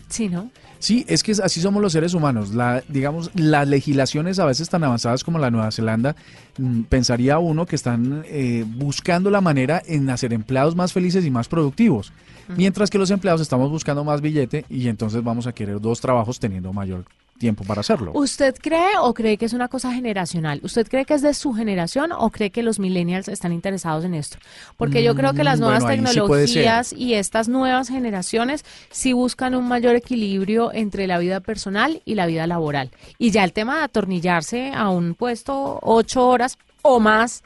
Sí, 0.10 0.30
¿no? 0.30 0.50
Sí, 0.80 1.06
es 1.08 1.24
que 1.24 1.32
así 1.32 1.62
somos 1.62 1.82
los 1.82 1.94
seres 1.94 2.14
humanos. 2.14 2.54
La, 2.54 2.84
digamos, 2.90 3.32
las 3.36 3.68
legislaciones 3.68 4.38
a 4.40 4.46
veces 4.46 4.70
tan 4.70 4.84
avanzadas 4.84 5.24
como 5.24 5.40
la 5.40 5.50
Nueva 5.50 5.72
Zelanda, 5.72 6.16
mm, 6.58 6.82
pensaría 6.84 7.40
uno 7.40 7.66
que 7.66 7.78
están 7.78 8.24
eh, 8.26 8.66
buscando 8.68 9.30
la 9.30 9.40
manera 9.40 9.82
en 9.86 10.10
hacer 10.10 10.34
empleados 10.34 10.76
más 10.76 10.92
felices 10.92 11.26
y 11.26 11.32
más 11.32 11.48
productivos. 11.48 12.12
Mientras 12.58 12.90
que 12.90 12.98
los 12.98 13.10
empleados 13.12 13.40
estamos 13.40 13.72
buscando 13.72 14.04
más 14.04 14.20
billete 14.20 14.66
y 14.70 14.90
entonces 14.90 15.24
vamos 15.24 15.48
a 15.48 15.54
querer 15.54 15.80
dos 15.80 16.02
trabajos 16.02 16.40
teniendo 16.40 16.74
mayor 16.74 17.06
tiempo 17.44 17.66
para 17.66 17.82
hacerlo. 17.82 18.12
¿Usted 18.16 18.56
cree 18.58 18.98
o 19.02 19.14
cree 19.14 19.38
que 19.38 19.44
es 19.44 19.52
una 19.52 19.68
cosa 19.68 19.92
generacional? 19.92 20.62
¿Usted 20.64 20.88
cree 20.88 21.04
que 21.04 21.14
es 21.14 21.22
de 21.22 21.34
su 21.34 21.52
generación 21.54 22.14
o 22.14 22.30
cree 22.30 22.52
que 22.52 22.64
los 22.64 22.80
millennials 22.80 23.28
están 23.28 23.52
interesados 23.52 24.06
en 24.06 24.14
esto? 24.14 24.38
Porque 24.78 25.04
yo 25.04 25.14
creo 25.14 25.34
que 25.34 25.44
las 25.44 25.60
mm, 25.60 25.64
nuevas 25.64 25.86
tecnologías 25.86 26.94
y 26.94 27.16
estas 27.16 27.50
nuevas 27.50 27.90
generaciones 27.90 28.64
sí 28.92 29.12
buscan 29.12 29.56
un 29.56 29.68
mayor 29.68 29.98
equilibrio 29.98 30.72
entre 30.74 31.06
la 31.06 31.18
vida 31.18 31.42
personal 31.42 32.02
y 32.06 32.16
la 32.16 32.28
vida 32.28 32.48
laboral. 32.48 32.92
Y 33.18 33.32
ya 33.32 33.44
el 33.44 33.52
tema 33.52 33.80
de 33.80 33.84
atornillarse 33.84 34.72
a 34.74 34.88
un 34.88 35.14
puesto 35.14 35.80
ocho 35.82 36.26
horas 36.26 36.58
o 36.82 37.02
más 37.02 37.44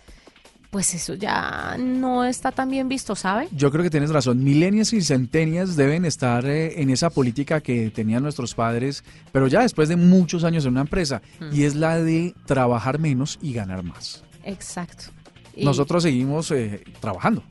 pues 0.70 0.94
eso 0.94 1.14
ya 1.14 1.76
no 1.80 2.26
está 2.26 2.52
tan 2.52 2.70
bien 2.70 2.90
visto, 2.90 3.16
¿sabe? 3.16 3.48
Yo 3.52 3.72
creo 3.72 3.84
que 3.84 3.90
tienes 3.90 4.10
razón. 4.10 4.44
Milenias 4.44 4.94
y 4.94 5.02
centenias 5.02 5.76
deben 5.76 6.06
estar 6.06 6.46
eh, 6.46 6.82
en 6.82 6.90
esa 6.90 7.10
política 7.10 7.62
que 7.62 7.90
tenían 7.90 8.24
nuestros 8.24 8.54
padres, 8.54 9.04
pero 9.32 9.48
ya 9.48 9.62
después 9.62 9.90
de 9.90 9.96
muchos 9.96 10.44
años 10.44 10.66
en 10.66 10.72
una 10.72 10.82
empresa, 10.82 11.22
mm. 11.40 11.56
y 11.56 11.64
es 11.64 11.76
la 11.76 11.98
de 11.98 12.36
trabajar 12.46 13.00
menos 13.00 13.40
y 13.42 13.54
ganar 13.54 13.84
más. 13.84 14.24
Exacto. 14.44 15.06
Nosotros 15.56 16.04
seguimos 16.04 16.52
eh, 16.52 16.84
trabajando. 17.00 17.44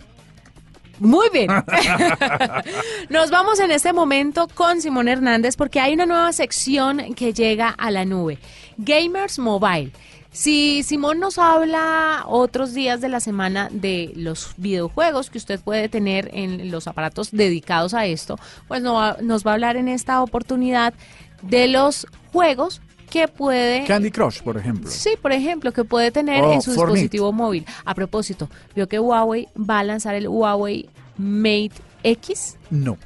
Muy 0.99 1.29
bien. 1.31 1.49
Nos 3.11 3.31
vamos 3.31 3.61
en 3.61 3.71
este 3.71 3.93
momento 3.93 4.49
con 4.55 4.81
Simón 4.81 5.09
Hernández 5.09 5.57
porque 5.57 5.81
hay 5.81 5.95
una 5.95 6.07
nueva 6.07 6.33
sección 6.33 7.15
que 7.15 7.33
llega 7.33 7.69
a 7.71 7.91
la 7.91 8.05
nube. 8.05 8.39
Gamers 8.79 9.39
Mobile. 9.39 9.93
Si 10.37 10.83
Simón 10.83 11.19
nos 11.19 11.39
habla 11.39 12.25
otros 12.27 12.75
días 12.75 13.01
de 13.01 13.09
la 13.09 13.21
semana 13.21 13.71
de 13.73 14.13
los 14.17 14.51
videojuegos 14.59 15.31
que 15.31 15.39
usted 15.39 15.59
puede 15.59 15.89
tener 15.89 16.29
en 16.35 16.71
los 16.71 16.87
aparatos 16.87 17.31
dedicados 17.31 17.95
a 17.95 18.05
esto, 18.05 18.39
pues 18.69 18.83
nos 18.83 19.47
va 19.47 19.51
a 19.51 19.55
hablar 19.55 19.79
en 19.79 19.89
esta 19.89 20.23
oportunidad 20.23 20.93
de 21.41 21.69
los 21.69 22.07
juegos 22.35 22.83
que 23.09 23.29
puede... 23.29 23.85
Candy 23.87 24.11
Crush, 24.11 24.43
por 24.43 24.59
ejemplo. 24.59 24.91
Sí, 24.91 25.13
por 25.23 25.33
ejemplo, 25.33 25.73
que 25.73 25.85
puede 25.85 26.11
tener 26.11 26.45
en 26.45 26.61
su 26.61 26.73
dispositivo 26.73 27.33
móvil. 27.33 27.65
A 27.87 27.95
propósito, 27.95 28.51
¿vio 28.75 28.87
que 28.89 29.01
Huawei 29.01 29.49
va 29.59 29.79
a 29.79 29.85
lanzar 29.85 30.17
el 30.17 30.29
Huawei 30.29 30.87
Mate 31.17 31.73
X? 32.03 32.59
No. 32.69 32.99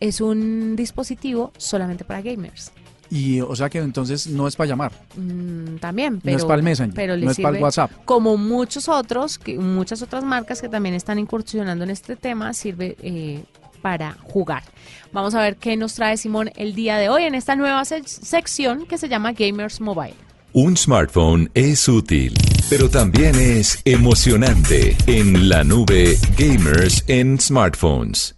Es 0.00 0.22
un 0.22 0.76
dispositivo 0.76 1.52
solamente 1.58 2.04
para 2.04 2.22
gamers. 2.22 2.72
Y 3.14 3.40
o 3.40 3.54
sea 3.54 3.70
que 3.70 3.78
entonces 3.78 4.26
no 4.26 4.48
es 4.48 4.56
para 4.56 4.66
llamar. 4.70 4.90
Mm, 5.14 5.76
también, 5.76 6.20
pero, 6.20 6.32
no 6.32 6.38
es 6.38 6.44
para 6.44 6.56
el 6.56 6.62
Messenger, 6.64 7.18
no 7.20 7.30
es 7.30 7.38
para 7.38 7.56
el 7.56 7.62
WhatsApp. 7.62 7.92
Como 8.04 8.36
muchos 8.36 8.88
otros, 8.88 9.38
que, 9.38 9.56
muchas 9.56 10.02
otras 10.02 10.24
marcas 10.24 10.60
que 10.60 10.68
también 10.68 10.96
están 10.96 11.20
incursionando 11.20 11.84
en 11.84 11.90
este 11.90 12.16
tema, 12.16 12.52
sirve 12.52 12.96
eh, 13.02 13.44
para 13.82 14.16
jugar. 14.24 14.64
Vamos 15.12 15.36
a 15.36 15.42
ver 15.42 15.54
qué 15.56 15.76
nos 15.76 15.94
trae 15.94 16.16
Simón 16.16 16.50
el 16.56 16.74
día 16.74 16.96
de 16.96 17.08
hoy 17.08 17.22
en 17.22 17.36
esta 17.36 17.54
nueva 17.54 17.84
sección 17.84 18.84
que 18.84 18.98
se 18.98 19.08
llama 19.08 19.32
Gamers 19.32 19.80
Mobile. 19.80 20.16
Un 20.52 20.76
smartphone 20.76 21.48
es 21.54 21.88
útil, 21.88 22.34
pero 22.68 22.88
también 22.88 23.36
es 23.36 23.80
emocionante. 23.84 24.96
En 25.06 25.48
la 25.48 25.62
nube, 25.62 26.18
Gamers 26.36 27.04
en 27.06 27.38
Smartphones. 27.38 28.34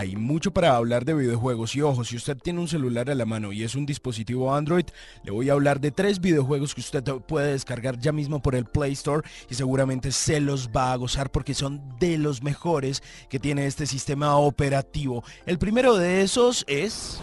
Hay 0.00 0.16
mucho 0.16 0.50
para 0.50 0.76
hablar 0.76 1.04
de 1.04 1.12
videojuegos 1.12 1.76
y 1.76 1.82
ojo, 1.82 2.04
si 2.04 2.16
usted 2.16 2.34
tiene 2.38 2.58
un 2.58 2.68
celular 2.68 3.10
a 3.10 3.14
la 3.14 3.26
mano 3.26 3.52
y 3.52 3.64
es 3.64 3.74
un 3.74 3.84
dispositivo 3.84 4.54
Android, 4.54 4.86
le 5.24 5.30
voy 5.30 5.50
a 5.50 5.52
hablar 5.52 5.78
de 5.78 5.90
tres 5.90 6.22
videojuegos 6.22 6.74
que 6.74 6.80
usted 6.80 7.04
puede 7.28 7.52
descargar 7.52 7.98
ya 7.98 8.10
mismo 8.10 8.40
por 8.40 8.54
el 8.54 8.64
Play 8.64 8.92
Store 8.92 9.28
y 9.50 9.54
seguramente 9.56 10.10
se 10.10 10.40
los 10.40 10.70
va 10.70 10.94
a 10.94 10.96
gozar 10.96 11.30
porque 11.30 11.52
son 11.52 11.82
de 11.98 12.16
los 12.16 12.42
mejores 12.42 13.02
que 13.28 13.38
tiene 13.38 13.66
este 13.66 13.84
sistema 13.84 14.36
operativo. 14.36 15.22
El 15.44 15.58
primero 15.58 15.94
de 15.94 16.22
esos 16.22 16.64
es... 16.66 17.20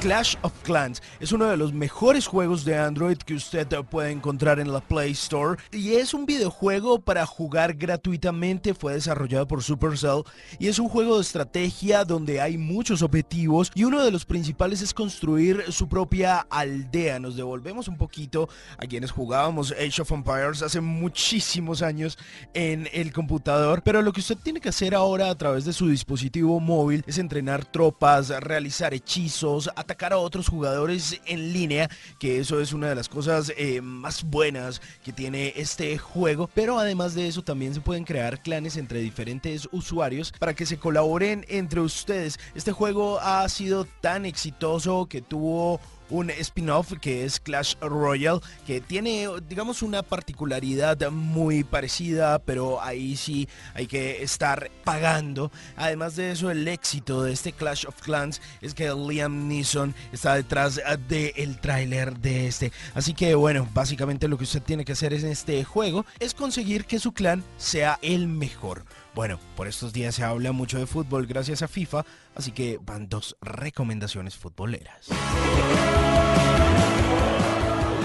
Clash 0.00 0.36
of 0.42 0.52
Clans. 0.62 1.02
Es 1.18 1.32
uno 1.32 1.46
de 1.46 1.56
los 1.56 1.72
mejores 1.72 2.26
juegos 2.26 2.64
de 2.64 2.78
Android 2.78 3.16
que 3.16 3.34
usted 3.34 3.66
puede 3.90 4.12
encontrar 4.12 4.60
en 4.60 4.72
la 4.72 4.80
Play 4.80 5.10
Store. 5.10 5.60
Y 5.72 5.94
es 5.94 6.14
un 6.14 6.24
videojuego 6.24 7.00
para 7.00 7.26
jugar 7.26 7.74
gratuitamente, 7.74 8.74
fue 8.74 8.92
desarrollado 8.92 9.48
por 9.48 9.62
Supercell. 9.62 10.22
Y 10.60 10.68
es 10.68 10.78
un 10.78 10.88
juego 10.88 11.16
de 11.16 11.22
estrategia 11.22 12.04
donde 12.04 12.40
hay 12.40 12.58
muchos 12.58 13.02
objetivos. 13.02 13.72
Y 13.74 13.84
uno 13.84 14.04
de 14.04 14.12
los 14.12 14.24
principales 14.24 14.82
es 14.82 14.94
construir 14.94 15.64
su 15.72 15.88
propia 15.88 16.46
aldea. 16.48 17.18
Nos 17.18 17.36
devolvemos 17.36 17.88
un 17.88 17.96
poquito 17.96 18.48
a 18.78 18.86
quienes 18.86 19.10
jugábamos 19.10 19.72
Age 19.72 20.02
of 20.02 20.12
Empires 20.12 20.62
hace 20.62 20.80
muchísimos 20.80 21.82
años 21.82 22.18
en 22.54 22.88
el 22.92 23.12
computador, 23.12 23.82
pero 23.82 24.02
lo 24.02 24.12
que 24.12 24.20
usted 24.20 24.36
tiene 24.36 24.60
que 24.60 24.68
hacer 24.68 24.94
ahora 24.94 25.28
a 25.30 25.34
través 25.34 25.64
de 25.64 25.72
su 25.72 25.88
dispositivo 25.88 26.60
móvil 26.60 27.02
es 27.06 27.18
entrenar 27.18 27.64
tropas, 27.64 28.28
realizar 28.28 28.94
hechizos, 28.94 29.68
atacar 29.88 30.12
a 30.12 30.18
otros 30.18 30.48
jugadores 30.48 31.18
en 31.24 31.54
línea, 31.54 31.88
que 32.18 32.38
eso 32.40 32.60
es 32.60 32.74
una 32.74 32.90
de 32.90 32.94
las 32.94 33.08
cosas 33.08 33.50
eh, 33.56 33.80
más 33.80 34.22
buenas 34.22 34.82
que 35.02 35.14
tiene 35.14 35.54
este 35.56 35.96
juego, 35.96 36.50
pero 36.52 36.78
además 36.78 37.14
de 37.14 37.26
eso 37.26 37.42
también 37.42 37.72
se 37.72 37.80
pueden 37.80 38.04
crear 38.04 38.42
clanes 38.42 38.76
entre 38.76 39.00
diferentes 39.00 39.66
usuarios 39.72 40.34
para 40.38 40.52
que 40.52 40.66
se 40.66 40.78
colaboren 40.78 41.46
entre 41.48 41.80
ustedes. 41.80 42.38
Este 42.54 42.70
juego 42.70 43.18
ha 43.20 43.48
sido 43.48 43.86
tan 44.02 44.26
exitoso 44.26 45.06
que 45.06 45.22
tuvo 45.22 45.80
un 46.10 46.30
spin-off 46.30 46.94
que 47.00 47.24
es 47.24 47.40
Clash 47.40 47.74
Royale, 47.80 48.40
que 48.66 48.80
tiene, 48.80 49.28
digamos, 49.48 49.82
una 49.82 50.02
particularidad 50.02 51.10
muy 51.10 51.64
parecida, 51.64 52.38
pero 52.38 52.82
ahí 52.82 53.16
sí 53.16 53.48
hay 53.74 53.86
que 53.86 54.22
estar 54.22 54.70
pagando. 54.84 55.50
Además 55.76 56.16
de 56.16 56.32
eso, 56.32 56.50
el 56.50 56.66
éxito 56.68 57.22
de 57.22 57.32
este 57.32 57.52
Clash 57.52 57.86
of 57.86 58.00
Clans 58.00 58.40
es 58.60 58.74
que 58.74 58.92
Liam 58.92 59.48
Neeson 59.48 59.94
está 60.12 60.34
detrás 60.34 60.80
del 61.08 61.58
tráiler 61.60 62.18
de 62.18 62.46
este. 62.46 62.72
Así 62.94 63.14
que 63.14 63.34
bueno, 63.34 63.68
básicamente 63.74 64.28
lo 64.28 64.38
que 64.38 64.44
usted 64.44 64.62
tiene 64.62 64.84
que 64.84 64.92
hacer 64.92 65.12
en 65.12 65.26
este 65.26 65.64
juego 65.64 66.04
es 66.18 66.34
conseguir 66.34 66.84
que 66.84 66.98
su 66.98 67.12
clan 67.12 67.44
sea 67.56 67.98
el 68.02 68.28
mejor. 68.28 68.84
Bueno, 69.14 69.40
por 69.56 69.66
estos 69.66 69.92
días 69.92 70.14
se 70.14 70.22
habla 70.22 70.52
mucho 70.52 70.78
de 70.78 70.86
fútbol 70.86 71.26
gracias 71.26 71.62
a 71.62 71.68
FIFA, 71.68 72.04
así 72.38 72.52
que 72.52 72.78
van 72.80 73.08
dos 73.08 73.36
recomendaciones 73.42 74.36
futboleras. 74.36 75.08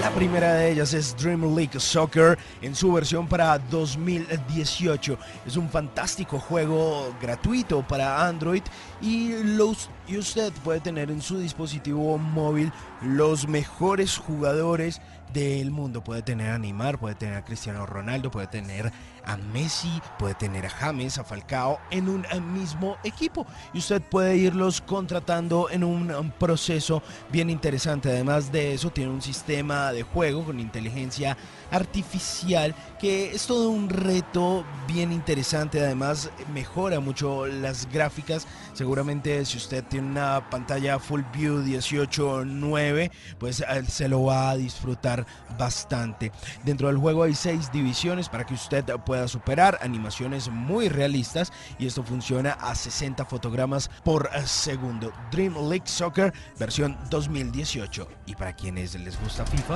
La 0.02 0.12
primera 0.12 0.56
de 0.56 0.70
ellas 0.70 0.94
es 0.94 1.16
Dream 1.16 1.56
League 1.56 1.80
Soccer 1.80 2.38
en 2.62 2.76
su 2.76 2.92
versión 2.92 3.26
para 3.26 3.58
2018. 3.58 5.18
Es 5.46 5.56
un 5.56 5.70
fantástico 5.70 6.40
juego 6.40 7.16
gratuito 7.22 7.88
para 7.88 8.28
Android 8.28 8.64
y, 9.02 9.30
los, 9.44 9.90
usted 10.10 10.52
puede 10.64 10.82
tener 10.82 11.10
en 11.10 11.22
su 11.22 11.40
dispositivo 11.40 12.18
móvil 12.18 12.74
los 13.02 13.48
mejores 13.48 14.18
jugadores 14.18 15.02
del 15.34 15.72
mundo. 15.72 16.04
Puede 16.04 16.22
tener 16.22 16.52
a 16.52 16.60
Neymar, 16.60 17.00
puede 17.00 17.16
tener 17.16 17.36
a 17.36 17.46
Cristiano 17.46 17.86
Ronaldo, 17.86 18.30
puede 18.30 18.48
tener 18.48 18.92
a 19.26 19.38
Messi, 19.38 20.02
puede 20.20 20.34
tener 20.36 20.66
a 20.66 20.70
James, 20.70 21.18
a 21.18 21.24
Falcao 21.24 21.80
en 21.92 22.10
un 22.10 22.26
mismo 22.54 22.98
equipo. 23.04 23.46
Y 23.74 23.80
usted 23.80 24.02
puede 24.02 24.38
irlos 24.38 24.82
contratando 24.82 25.70
en 25.70 25.84
un 25.84 26.34
proceso 26.40 27.02
bien 27.32 27.50
interesante. 27.50 28.10
Además 28.10 28.52
de 28.52 28.74
eso, 28.74 28.90
tiene 28.90 29.12
un 29.12 29.22
sistema 29.22 29.92
de 29.92 30.04
juego 30.04 30.44
con 30.44 30.60
inteligencia 30.60 31.38
artificial 31.72 32.76
que 33.00 33.32
es 33.34 33.48
todo 33.48 33.70
un 33.70 33.90
reto 33.90 34.64
bien 34.88 35.12
interesante. 35.12 35.84
Además, 35.84 36.30
mejora 36.54 37.00
mucho 37.00 37.46
las 37.48 37.90
gráficas. 37.92 38.48
Seguramente 38.74 39.44
si 39.46 39.58
usted 39.58 39.84
tiene 39.84 40.08
una 40.08 40.50
pantalla 40.50 41.00
Full 41.00 41.22
View 41.34 41.64
18.9, 41.64 43.12
pues 43.40 43.62
eh, 43.62 43.84
se 43.88 44.08
lo 44.08 44.24
va 44.24 44.52
a 44.52 44.58
disfrutar 44.58 45.26
bastante. 45.58 46.32
Dentro 46.64 46.88
del 46.88 46.98
juego 46.98 47.24
hay 47.24 47.36
seis 47.36 47.72
divisiones 47.72 48.30
para 48.30 48.46
que 48.46 48.54
usted 48.54 48.84
pueda 49.06 49.13
superar 49.28 49.80
animaciones 49.82 50.50
muy 50.50 50.90
realistas 50.90 51.52
y 51.80 51.88
esto 51.88 52.04
funciona 52.04 52.54
a 52.54 52.76
60 52.76 53.26
fotogramas 53.26 53.90
por 54.04 54.30
segundo. 54.46 55.12
Dream 55.32 55.56
League 55.70 55.88
Soccer 55.88 56.34
versión 56.60 56.98
2018. 57.10 58.08
Y 58.26 58.36
para 58.36 58.54
quienes 58.56 58.96
les 58.96 59.20
gusta 59.20 59.46
FIFA. 59.46 59.76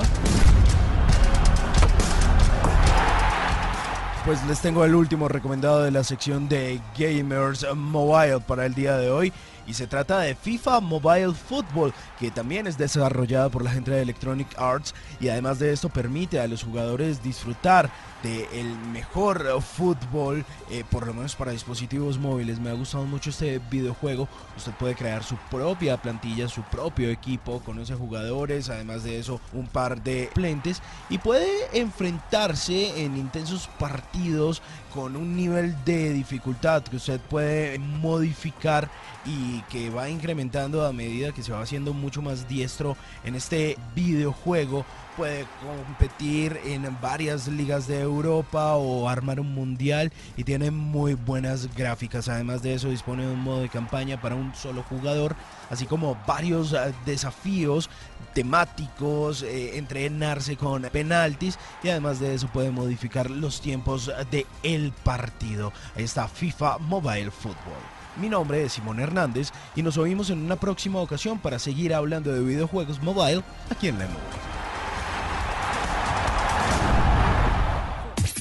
Pues 4.24 4.44
les 4.46 4.60
tengo 4.60 4.84
el 4.84 4.94
último 4.94 5.28
recomendado 5.28 5.82
de 5.82 5.90
la 5.90 6.04
sección 6.04 6.48
de 6.48 6.80
Gamers 6.98 7.66
Mobile 7.74 8.40
para 8.40 8.66
el 8.66 8.74
día 8.74 8.98
de 8.98 9.10
hoy 9.10 9.32
y 9.68 9.74
se 9.74 9.86
trata 9.86 10.20
de 10.20 10.34
FIFA 10.34 10.80
Mobile 10.80 11.34
Football, 11.34 11.92
que 12.18 12.30
también 12.30 12.66
es 12.66 12.78
desarrollada 12.78 13.50
por 13.50 13.62
la 13.62 13.70
gente 13.70 13.90
de 13.90 14.02
Electronic 14.02 14.48
Arts 14.58 14.94
y 15.20 15.28
además 15.28 15.58
de 15.58 15.72
esto 15.72 15.90
permite 15.90 16.40
a 16.40 16.48
los 16.48 16.62
jugadores 16.62 17.22
disfrutar 17.22 17.90
del 18.22 18.76
mejor 18.92 19.62
fútbol, 19.62 20.44
eh, 20.70 20.84
por 20.90 21.06
lo 21.06 21.14
menos 21.14 21.36
para 21.36 21.52
dispositivos 21.52 22.18
móviles. 22.18 22.58
Me 22.58 22.70
ha 22.70 22.72
gustado 22.72 23.04
mucho 23.04 23.30
este 23.30 23.60
videojuego. 23.70 24.28
Usted 24.56 24.72
puede 24.72 24.96
crear 24.96 25.22
su 25.22 25.36
propia 25.50 25.96
plantilla, 25.98 26.48
su 26.48 26.62
propio 26.62 27.10
equipo, 27.10 27.60
conoce 27.60 27.94
jugadores, 27.94 28.70
además 28.70 29.04
de 29.04 29.18
eso 29.18 29.40
un 29.52 29.68
par 29.68 30.02
de 30.02 30.30
plentes 30.34 30.82
y 31.10 31.18
puede 31.18 31.48
enfrentarse 31.72 33.04
en 33.04 33.16
intensos 33.16 33.68
partidos 33.78 34.62
con 34.92 35.14
un 35.14 35.36
nivel 35.36 35.76
de 35.84 36.12
dificultad 36.12 36.82
que 36.82 36.96
usted 36.96 37.20
puede 37.20 37.78
modificar 37.78 38.88
y 39.24 39.57
que 39.62 39.90
va 39.90 40.08
incrementando 40.08 40.86
a 40.86 40.92
medida 40.92 41.32
que 41.32 41.42
se 41.42 41.52
va 41.52 41.60
haciendo 41.60 41.92
mucho 41.92 42.22
más 42.22 42.48
diestro 42.48 42.96
en 43.24 43.34
este 43.34 43.76
videojuego. 43.94 44.84
Puede 45.16 45.46
competir 45.60 46.60
en 46.64 46.96
varias 47.00 47.48
ligas 47.48 47.88
de 47.88 48.00
Europa 48.00 48.74
o 48.74 49.08
armar 49.08 49.40
un 49.40 49.52
mundial 49.52 50.12
y 50.36 50.44
tiene 50.44 50.70
muy 50.70 51.14
buenas 51.14 51.74
gráficas. 51.74 52.28
Además 52.28 52.62
de 52.62 52.74
eso 52.74 52.88
dispone 52.88 53.26
de 53.26 53.32
un 53.32 53.40
modo 53.40 53.60
de 53.60 53.68
campaña 53.68 54.20
para 54.20 54.36
un 54.36 54.54
solo 54.54 54.84
jugador, 54.84 55.34
así 55.70 55.86
como 55.86 56.16
varios 56.26 56.72
eh, 56.72 56.94
desafíos 57.04 57.90
temáticos, 58.32 59.42
eh, 59.42 59.76
entrenarse 59.76 60.56
con 60.56 60.82
penaltis 60.82 61.58
y 61.82 61.88
además 61.88 62.20
de 62.20 62.34
eso 62.34 62.48
puede 62.48 62.70
modificar 62.70 63.30
los 63.30 63.60
tiempos 63.60 64.12
de 64.30 64.46
el 64.62 64.92
partido. 64.92 65.72
Ahí 65.96 66.04
está 66.04 66.28
FIFA 66.28 66.78
Mobile 66.78 67.32
Football. 67.32 67.97
Mi 68.18 68.28
nombre 68.28 68.64
es 68.64 68.72
Simón 68.72 69.00
Hernández 69.00 69.50
y 69.76 69.82
nos 69.82 69.96
oímos 69.96 70.30
en 70.30 70.42
una 70.42 70.56
próxima 70.56 70.98
ocasión 71.00 71.38
para 71.38 71.58
seguir 71.58 71.94
hablando 71.94 72.32
de 72.32 72.40
videojuegos 72.40 73.00
mobile 73.02 73.42
aquí 73.70 73.88
en 73.88 73.98
la 73.98 74.06
nube. 74.06 74.48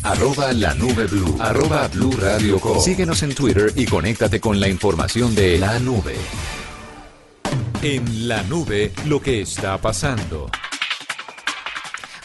Arroba 0.03 0.53
la 0.53 0.73
nube 0.73 1.05
blue. 1.05 1.35
Arroba 1.39 1.87
blue 1.89 2.11
radio 2.17 2.59
Síguenos 2.79 3.21
en 3.23 3.35
Twitter 3.35 3.71
y 3.75 3.85
conéctate 3.85 4.39
con 4.39 4.59
la 4.59 4.67
información 4.67 5.35
de 5.35 5.59
la 5.59 5.79
nube. 5.79 6.15
En 7.81 8.27
la 8.27 8.41
nube, 8.43 8.93
lo 9.05 9.21
que 9.21 9.41
está 9.41 9.77
pasando. 9.77 10.49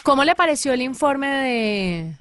¿Cómo 0.01 0.23
le 0.23 0.33
pareció 0.35 0.73
el 0.73 0.81
informe 0.81 1.27
de 1.27 2.17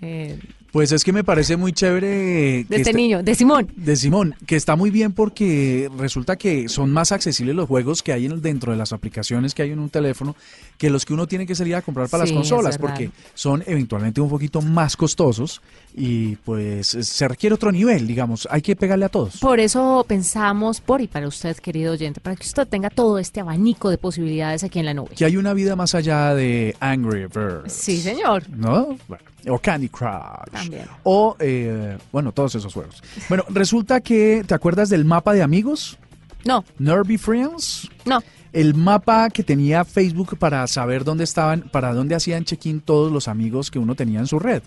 eh, 0.00 0.38
pues 0.76 0.92
es 0.92 1.04
que 1.04 1.12
me 1.14 1.24
parece 1.24 1.56
muy 1.56 1.72
chévere. 1.72 2.66
De 2.68 2.76
este 2.76 2.92
niño, 2.92 3.22
de 3.22 3.34
Simón. 3.34 3.66
De 3.76 3.96
Simón, 3.96 4.34
que 4.44 4.56
está 4.56 4.76
muy 4.76 4.90
bien 4.90 5.12
porque 5.12 5.90
resulta 5.96 6.36
que 6.36 6.68
son 6.68 6.90
más 6.90 7.12
accesibles 7.12 7.56
los 7.56 7.66
juegos 7.66 8.02
que 8.02 8.12
hay 8.12 8.28
dentro 8.28 8.72
de 8.72 8.76
las 8.76 8.92
aplicaciones 8.92 9.54
que 9.54 9.62
hay 9.62 9.70
en 9.70 9.78
un 9.78 9.88
teléfono 9.88 10.36
que 10.76 10.90
los 10.90 11.06
que 11.06 11.14
uno 11.14 11.26
tiene 11.26 11.46
que 11.46 11.54
salir 11.54 11.76
a 11.76 11.80
comprar 11.80 12.10
para 12.10 12.24
las 12.24 12.32
consolas, 12.32 12.76
porque 12.76 13.10
son 13.32 13.64
eventualmente 13.66 14.20
un 14.20 14.28
poquito 14.28 14.60
más 14.60 14.98
costosos 14.98 15.62
y 15.94 16.36
pues 16.36 16.88
se 16.88 17.26
requiere 17.26 17.54
otro 17.54 17.72
nivel, 17.72 18.06
digamos, 18.06 18.46
hay 18.50 18.60
que 18.60 18.76
pegarle 18.76 19.06
a 19.06 19.08
todos. 19.08 19.38
Por 19.38 19.60
eso 19.60 20.04
pensamos, 20.06 20.82
por 20.82 21.00
y 21.00 21.06
para 21.06 21.26
usted, 21.26 21.56
querido 21.56 21.94
oyente, 21.94 22.20
para 22.20 22.36
que 22.36 22.44
usted 22.44 22.68
tenga 22.68 22.90
todo 22.90 23.18
este 23.18 23.40
abanico 23.40 23.88
de 23.88 23.96
posibilidades 23.96 24.62
aquí 24.62 24.80
en 24.80 24.84
la 24.84 24.92
nube. 24.92 25.14
Que 25.16 25.24
hay 25.24 25.38
una 25.38 25.54
vida 25.54 25.74
más 25.74 25.94
allá 25.94 26.34
de 26.34 26.76
Angry 26.80 27.22
Birds. 27.22 27.72
Sí, 27.72 27.98
señor. 27.98 28.42
¿No? 28.50 28.98
O 29.48 29.58
Candy 29.58 29.88
Crush. 29.88 30.50
También. 30.50 30.86
O, 31.02 31.36
eh, 31.38 31.96
bueno, 32.12 32.32
todos 32.32 32.54
esos 32.54 32.72
juegos. 32.72 33.02
Bueno, 33.28 33.44
resulta 33.50 34.00
que, 34.00 34.44
¿te 34.46 34.54
acuerdas 34.54 34.88
del 34.88 35.04
mapa 35.04 35.32
de 35.32 35.42
amigos? 35.42 35.98
No. 36.44 36.64
Nerby 36.78 37.18
Friends. 37.18 37.88
No. 38.04 38.22
El 38.52 38.74
mapa 38.74 39.28
que 39.30 39.42
tenía 39.42 39.84
Facebook 39.84 40.38
para 40.38 40.66
saber 40.66 41.04
dónde 41.04 41.24
estaban, 41.24 41.62
para 41.70 41.92
dónde 41.92 42.14
hacían 42.14 42.44
check-in 42.44 42.80
todos 42.80 43.12
los 43.12 43.28
amigos 43.28 43.70
que 43.70 43.78
uno 43.78 43.94
tenía 43.94 44.20
en 44.20 44.26
su 44.26 44.38
red. 44.38 44.62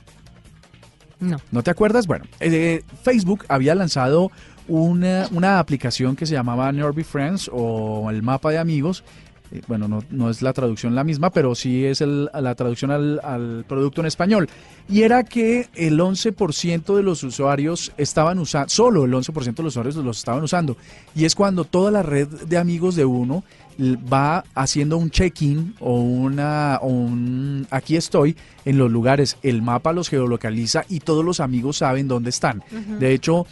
No. 1.20 1.38
¿No 1.52 1.64
te 1.64 1.72
acuerdas? 1.72 2.08
Bueno, 2.08 2.26
eh, 2.40 2.84
Facebook 3.04 3.46
había 3.50 3.76
lanzado 3.76 4.32
una, 4.68 5.28
una, 5.32 5.60
aplicación 5.60 6.16
que 6.16 6.26
se 6.26 6.36
llamaba 6.36 6.72
Nerby 6.72 7.04
Friends 7.04 7.50
o 7.52 8.10
el 8.10 8.22
mapa 8.22 8.52
de 8.52 8.60
amigos 8.60 9.04
eh, 9.52 9.62
bueno, 9.68 9.88
no, 9.88 10.04
no, 10.12 10.30
es 10.30 10.42
la 10.42 10.54
traducción 10.54 10.96
la 10.96 11.04
misma, 11.04 11.32
pero 11.32 11.56
sí 11.56 11.86
es 11.86 12.02
la 12.02 12.56
traducción 12.56 12.92
al, 12.92 13.66
producto 13.68 14.02
en 14.02 14.08
español. 14.08 14.50
Y 14.88 15.02
era 15.02 15.24
que 15.24 15.70
el 15.76 16.00
11% 16.00 16.96
de 16.96 17.04
los 17.04 17.24
usuarios 17.24 17.92
estaban 17.98 18.40
usando, 18.40 18.70
solo 18.70 19.06
el 19.06 19.14
11% 19.14 19.56
de 19.56 19.64
los 19.64 19.74
usuarios 19.74 19.96
los 19.96 20.18
estaban 20.18 20.44
usando. 20.44 20.78
Y 21.16 21.26
es 21.26 21.36
cuando 21.36 21.64
toda 21.64 21.92
la 21.92 22.04
red 22.04 22.28
de 22.28 22.58
amigos 22.58 22.96
de 22.96 23.06
uno 23.06 23.44
va 23.80 24.44
haciendo 24.56 24.98
un 24.98 25.10
check-in 25.10 25.74
o 25.80 26.02
una 26.02 26.80
un 26.82 27.66
aquí 27.70 27.96
estoy 27.96 28.36
en 28.66 28.78
los 28.78 28.92
lugares, 28.92 29.38
el 29.42 29.62
mapa 29.62 29.94
los 29.94 30.10
geolocaliza 30.10 30.84
y 30.90 31.00
todos 31.00 31.24
los 31.24 31.40
amigos 31.40 31.78
saben 31.78 32.08
dónde 32.08 32.30
están. 32.30 32.64
De 33.00 33.14
hecho, 33.14 33.48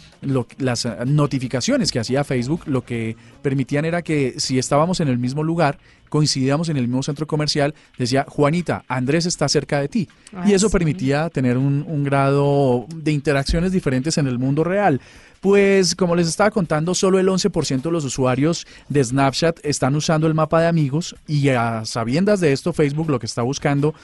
las 0.58 0.86
notificaciones 1.06 1.90
que 1.90 1.98
hacía 1.98 2.24
Facebook 2.24 2.62
lo 2.66 2.84
que 2.84 3.16
permitían 3.42 3.84
era 3.84 4.02
que 4.02 4.34
si 4.38 4.58
estábamos 4.58 5.00
en 5.00 5.08
el 5.08 5.18
mismo 5.18 5.42
lugar, 5.42 5.78
coincidíamos 6.08 6.68
en 6.68 6.76
el 6.76 6.88
mismo 6.88 7.02
centro 7.02 7.26
comercial, 7.26 7.74
decía, 7.98 8.24
Juanita, 8.28 8.84
Andrés 8.88 9.26
está 9.26 9.48
cerca 9.48 9.80
de 9.80 9.88
ti. 9.88 10.08
y 10.32 10.52
ah, 10.52 10.56
eso 10.56 10.70
permitía 10.70 11.28
tener 11.30 11.56
un, 11.58 11.84
un 11.86 12.04
grado 12.04 12.86
de 12.94 13.12
interacciones 13.12 13.72
diferentes 13.72 14.18
en 14.18 14.26
el 14.26 14.38
mundo 14.38 14.64
real. 14.64 15.00
Pues 15.40 15.94
como 15.94 16.16
les 16.16 16.28
estaba 16.28 16.50
contando, 16.50 16.94
solo 16.94 17.18
el 17.18 17.28
11% 17.28 17.82
de 17.82 17.90
los 17.90 18.04
usuarios 18.04 18.66
de 18.88 19.04
Snapchat 19.04 19.60
están 19.64 19.94
usando 19.94 20.26
el 20.26 20.34
mapa 20.34 20.60
de 20.60 20.66
amigos 20.66 21.14
y 21.26 21.48
a 21.50 21.84
sabiendas 21.84 22.40
de 22.40 22.52
esto, 22.52 22.72
Facebook 22.72 23.08
lo 23.10 23.20
que 23.20 23.26
está 23.26 23.42
buscando 23.42 23.94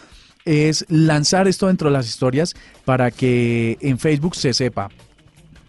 es 0.45 0.85
lanzar 0.89 1.49
esto 1.49 1.67
dentro 1.67 1.89
de 1.89 1.95
las 1.95 2.07
historias 2.07 2.55
para 2.85 3.11
que 3.11 3.79
en 3.81 3.99
Facebook 3.99 4.37
se 4.37 4.53
sepa 4.53 4.91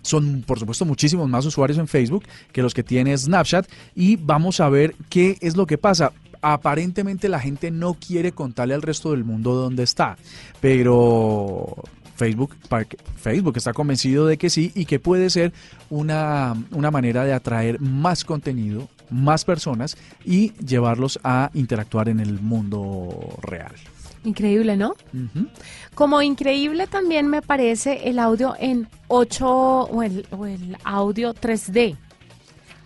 son 0.05 0.43
por 0.45 0.59
supuesto 0.59 0.85
muchísimos 0.85 1.27
más 1.27 1.45
usuarios 1.45 1.79
en 1.79 1.87
Facebook 1.87 2.23
que 2.51 2.61
los 2.61 2.73
que 2.73 2.83
tiene 2.83 3.17
Snapchat 3.17 3.67
y 3.95 4.17
vamos 4.17 4.59
a 4.59 4.69
ver 4.69 4.95
qué 5.09 5.37
es 5.41 5.57
lo 5.57 5.65
que 5.65 5.77
pasa. 5.77 6.13
Aparentemente 6.41 7.27
la 7.27 7.39
gente 7.39 7.71
no 7.71 7.95
quiere 7.95 8.31
contarle 8.31 8.75
al 8.75 8.83
resto 8.83 9.11
del 9.11 9.23
mundo 9.23 9.55
dónde 9.55 9.81
está, 9.81 10.15
pero 10.61 11.75
Facebook, 12.15 12.55
Facebook 13.17 13.57
está 13.57 13.73
convencido 13.73 14.25
de 14.25 14.37
que 14.37 14.49
sí 14.49 14.71
y 14.73 14.85
que 14.85 14.99
puede 14.99 15.29
ser 15.29 15.53
una, 15.89 16.55
una 16.71 16.91
manera 16.91 17.25
de 17.25 17.33
atraer 17.33 17.79
más 17.79 18.23
contenido, 18.23 18.87
más 19.09 19.45
personas 19.45 19.97
y 20.23 20.53
llevarlos 20.53 21.19
a 21.23 21.51
interactuar 21.53 22.09
en 22.09 22.19
el 22.19 22.39
mundo 22.39 23.37
real. 23.41 23.73
Increíble, 24.23 24.75
¿no? 24.75 24.95
Como 25.93 26.21
increíble 26.21 26.87
también 26.87 27.27
me 27.27 27.43
parece 27.43 28.09
el 28.09 28.17
audio 28.17 28.55
en 28.59 28.87
8 29.07 29.47
o 29.47 30.03
el, 30.03 30.25
audio 30.83 31.33
3D. 31.33 31.95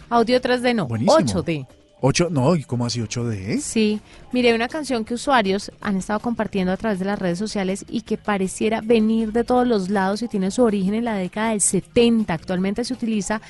Audio 0.10 0.42
3D 0.42 0.76
no, 0.76 0.88
8D. 0.88 1.65
¿8? 2.02 2.30
No, 2.30 2.56
¿y 2.56 2.64
cómo 2.64 2.86
así 2.86 3.02
8D? 3.02 3.60
Sí, 3.60 4.00
mire, 4.32 4.54
una 4.54 4.70
canción 4.70 5.04
que 5.04 5.16
usuarios 5.16 5.70
han 5.82 5.98
estado 5.98 6.22
compartiendo 6.22 6.72
a 6.72 6.78
través 6.78 7.00
de 7.00 7.06
las 7.06 7.20
redes 7.20 7.38
sociales 7.38 7.86
y 7.90 8.02
que 8.02 8.18
pareciera 8.18 8.80
venir 8.80 9.34
de 9.34 9.44
todos 9.44 9.68
los 9.68 9.90
lados 9.90 10.22
y 10.22 10.30
tiene 10.30 10.50
su 10.50 10.64
origen 10.64 10.94
en 10.94 11.04
la 11.04 11.16
década 11.16 11.50
del 11.50 11.60
70. 11.60 12.34
Actualmente 12.34 12.86
se 12.86 12.94
utiliza 12.94 13.42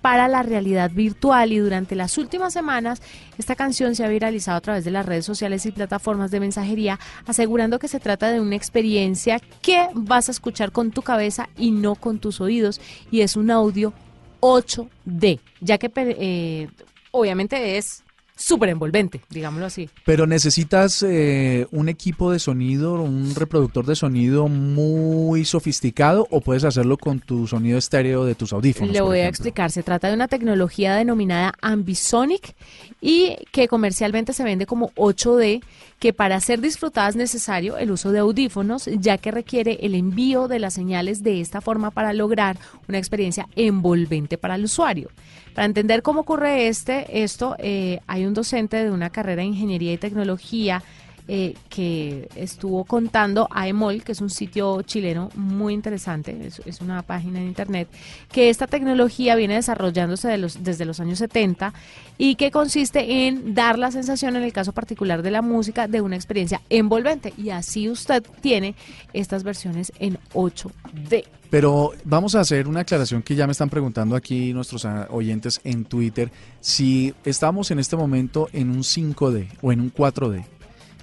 para 0.00 0.28
la 0.28 0.44
realidad 0.44 0.92
virtual 0.92 1.50
y 1.52 1.58
durante 1.58 1.96
las 1.96 2.16
últimas 2.16 2.52
semanas 2.52 3.02
esta 3.38 3.56
canción 3.56 3.96
se 3.96 4.04
ha 4.04 4.08
viralizado 4.08 4.58
a 4.58 4.60
través 4.60 4.84
de 4.84 4.92
las 4.92 5.04
redes 5.04 5.24
sociales 5.24 5.66
y 5.66 5.72
plataformas 5.72 6.30
de 6.30 6.38
mensajería 6.38 7.00
asegurando 7.26 7.80
que 7.80 7.88
se 7.88 7.98
trata 7.98 8.30
de 8.30 8.40
una 8.40 8.54
experiencia 8.54 9.40
que 9.62 9.88
vas 9.94 10.28
a 10.28 10.32
escuchar 10.32 10.70
con 10.70 10.92
tu 10.92 11.02
cabeza 11.02 11.48
y 11.56 11.72
no 11.72 11.96
con 11.96 12.20
tus 12.20 12.40
oídos 12.40 12.80
y 13.10 13.22
es 13.22 13.34
un 13.34 13.50
audio 13.50 13.92
8D, 14.40 15.40
ya 15.60 15.78
que 15.78 15.90
eh, 15.96 16.68
obviamente 17.16 17.76
es 17.78 18.02
súper 18.36 18.68
envolvente, 18.68 19.22
digámoslo 19.30 19.66
así. 19.66 19.88
Pero 20.04 20.26
necesitas 20.26 21.02
eh, 21.02 21.66
un 21.72 21.88
equipo 21.88 22.30
de 22.30 22.38
sonido, 22.38 22.94
un 22.94 23.34
reproductor 23.34 23.86
de 23.86 23.96
sonido 23.96 24.48
muy 24.48 25.44
sofisticado 25.44 26.28
o 26.30 26.40
puedes 26.42 26.64
hacerlo 26.64 26.98
con 26.98 27.20
tu 27.20 27.46
sonido 27.46 27.78
estéreo 27.78 28.24
de 28.24 28.34
tus 28.34 28.52
audífonos. 28.52 28.92
Le 28.92 29.00
voy 29.00 29.20
a 29.20 29.28
explicar, 29.28 29.72
se 29.72 29.82
trata 29.82 30.08
de 30.08 30.14
una 30.14 30.28
tecnología 30.28 30.94
denominada 30.94 31.54
Ambisonic 31.62 32.54
y 33.00 33.36
que 33.52 33.68
comercialmente 33.68 34.34
se 34.34 34.44
vende 34.44 34.66
como 34.66 34.90
8D, 34.90 35.62
que 35.98 36.12
para 36.12 36.40
ser 36.40 36.60
disfrutada 36.60 37.08
es 37.08 37.16
necesario 37.16 37.78
el 37.78 37.90
uso 37.90 38.12
de 38.12 38.18
audífonos, 38.18 38.86
ya 38.86 39.18
que 39.18 39.30
requiere 39.30 39.78
el 39.82 39.94
envío 39.94 40.46
de 40.48 40.58
las 40.58 40.74
señales 40.74 41.22
de 41.22 41.40
esta 41.40 41.60
forma 41.60 41.90
para 41.90 42.12
lograr 42.12 42.58
una 42.88 42.98
experiencia 42.98 43.48
envolvente 43.56 44.36
para 44.36 44.56
el 44.56 44.64
usuario. 44.64 45.08
Para 45.54 45.64
entender 45.64 46.02
cómo 46.02 46.20
ocurre 46.20 46.68
este, 46.68 47.22
esto, 47.22 47.56
eh, 47.58 48.00
hay 48.06 48.26
un 48.26 48.34
docente 48.34 48.84
de 48.84 48.90
una 48.90 49.08
carrera 49.10 49.40
de 49.40 49.48
Ingeniería 49.48 49.92
y 49.92 49.98
Tecnología 49.98 50.82
eh, 51.28 51.54
que 51.68 52.28
estuvo 52.36 52.84
contando 52.84 53.48
a 53.50 53.66
EMOL, 53.66 54.04
que 54.04 54.12
es 54.12 54.20
un 54.20 54.30
sitio 54.30 54.82
chileno 54.82 55.30
muy 55.34 55.74
interesante, 55.74 56.50
es, 56.64 56.80
una 56.80 57.02
página 57.02 57.40
en 57.40 57.48
internet, 57.48 57.88
que 58.30 58.48
esta 58.48 58.66
tecnología 58.66 59.34
viene 59.34 59.54
desarrollándose 59.54 60.28
de 60.28 60.38
los, 60.38 60.62
desde 60.62 60.84
los 60.84 61.00
años 61.00 61.18
70 61.18 61.74
y 62.16 62.36
que 62.36 62.50
consiste 62.50 63.26
en 63.26 63.54
dar 63.54 63.78
la 63.78 63.90
sensación, 63.90 64.36
en 64.36 64.44
el 64.44 64.52
caso 64.52 64.72
particular 64.72 65.22
de 65.22 65.32
la 65.32 65.42
música, 65.42 65.88
de 65.88 66.00
una 66.00 66.16
experiencia 66.16 66.60
envolvente. 66.70 67.32
Y 67.36 67.50
así 67.50 67.88
usted 67.88 68.22
tiene 68.40 68.76
estas 69.12 69.42
versiones 69.42 69.92
en 69.98 70.18
8D. 70.32 71.24
Pero 71.50 71.92
vamos 72.04 72.34
a 72.34 72.40
hacer 72.40 72.68
una 72.68 72.80
aclaración 72.80 73.22
que 73.22 73.34
ya 73.34 73.46
me 73.46 73.52
están 73.52 73.70
preguntando 73.70 74.16
aquí 74.16 74.52
nuestros 74.52 74.84
ah, 74.84 75.06
oyentes 75.10 75.60
en 75.64 75.84
Twitter. 75.84 76.30
Si 76.60 77.14
estamos 77.24 77.70
en 77.70 77.78
este 77.78 77.96
momento 77.96 78.48
en 78.52 78.70
un 78.70 78.80
5D 78.80 79.48
o 79.62 79.72
en 79.72 79.80
un 79.80 79.92
4D, 79.92 80.44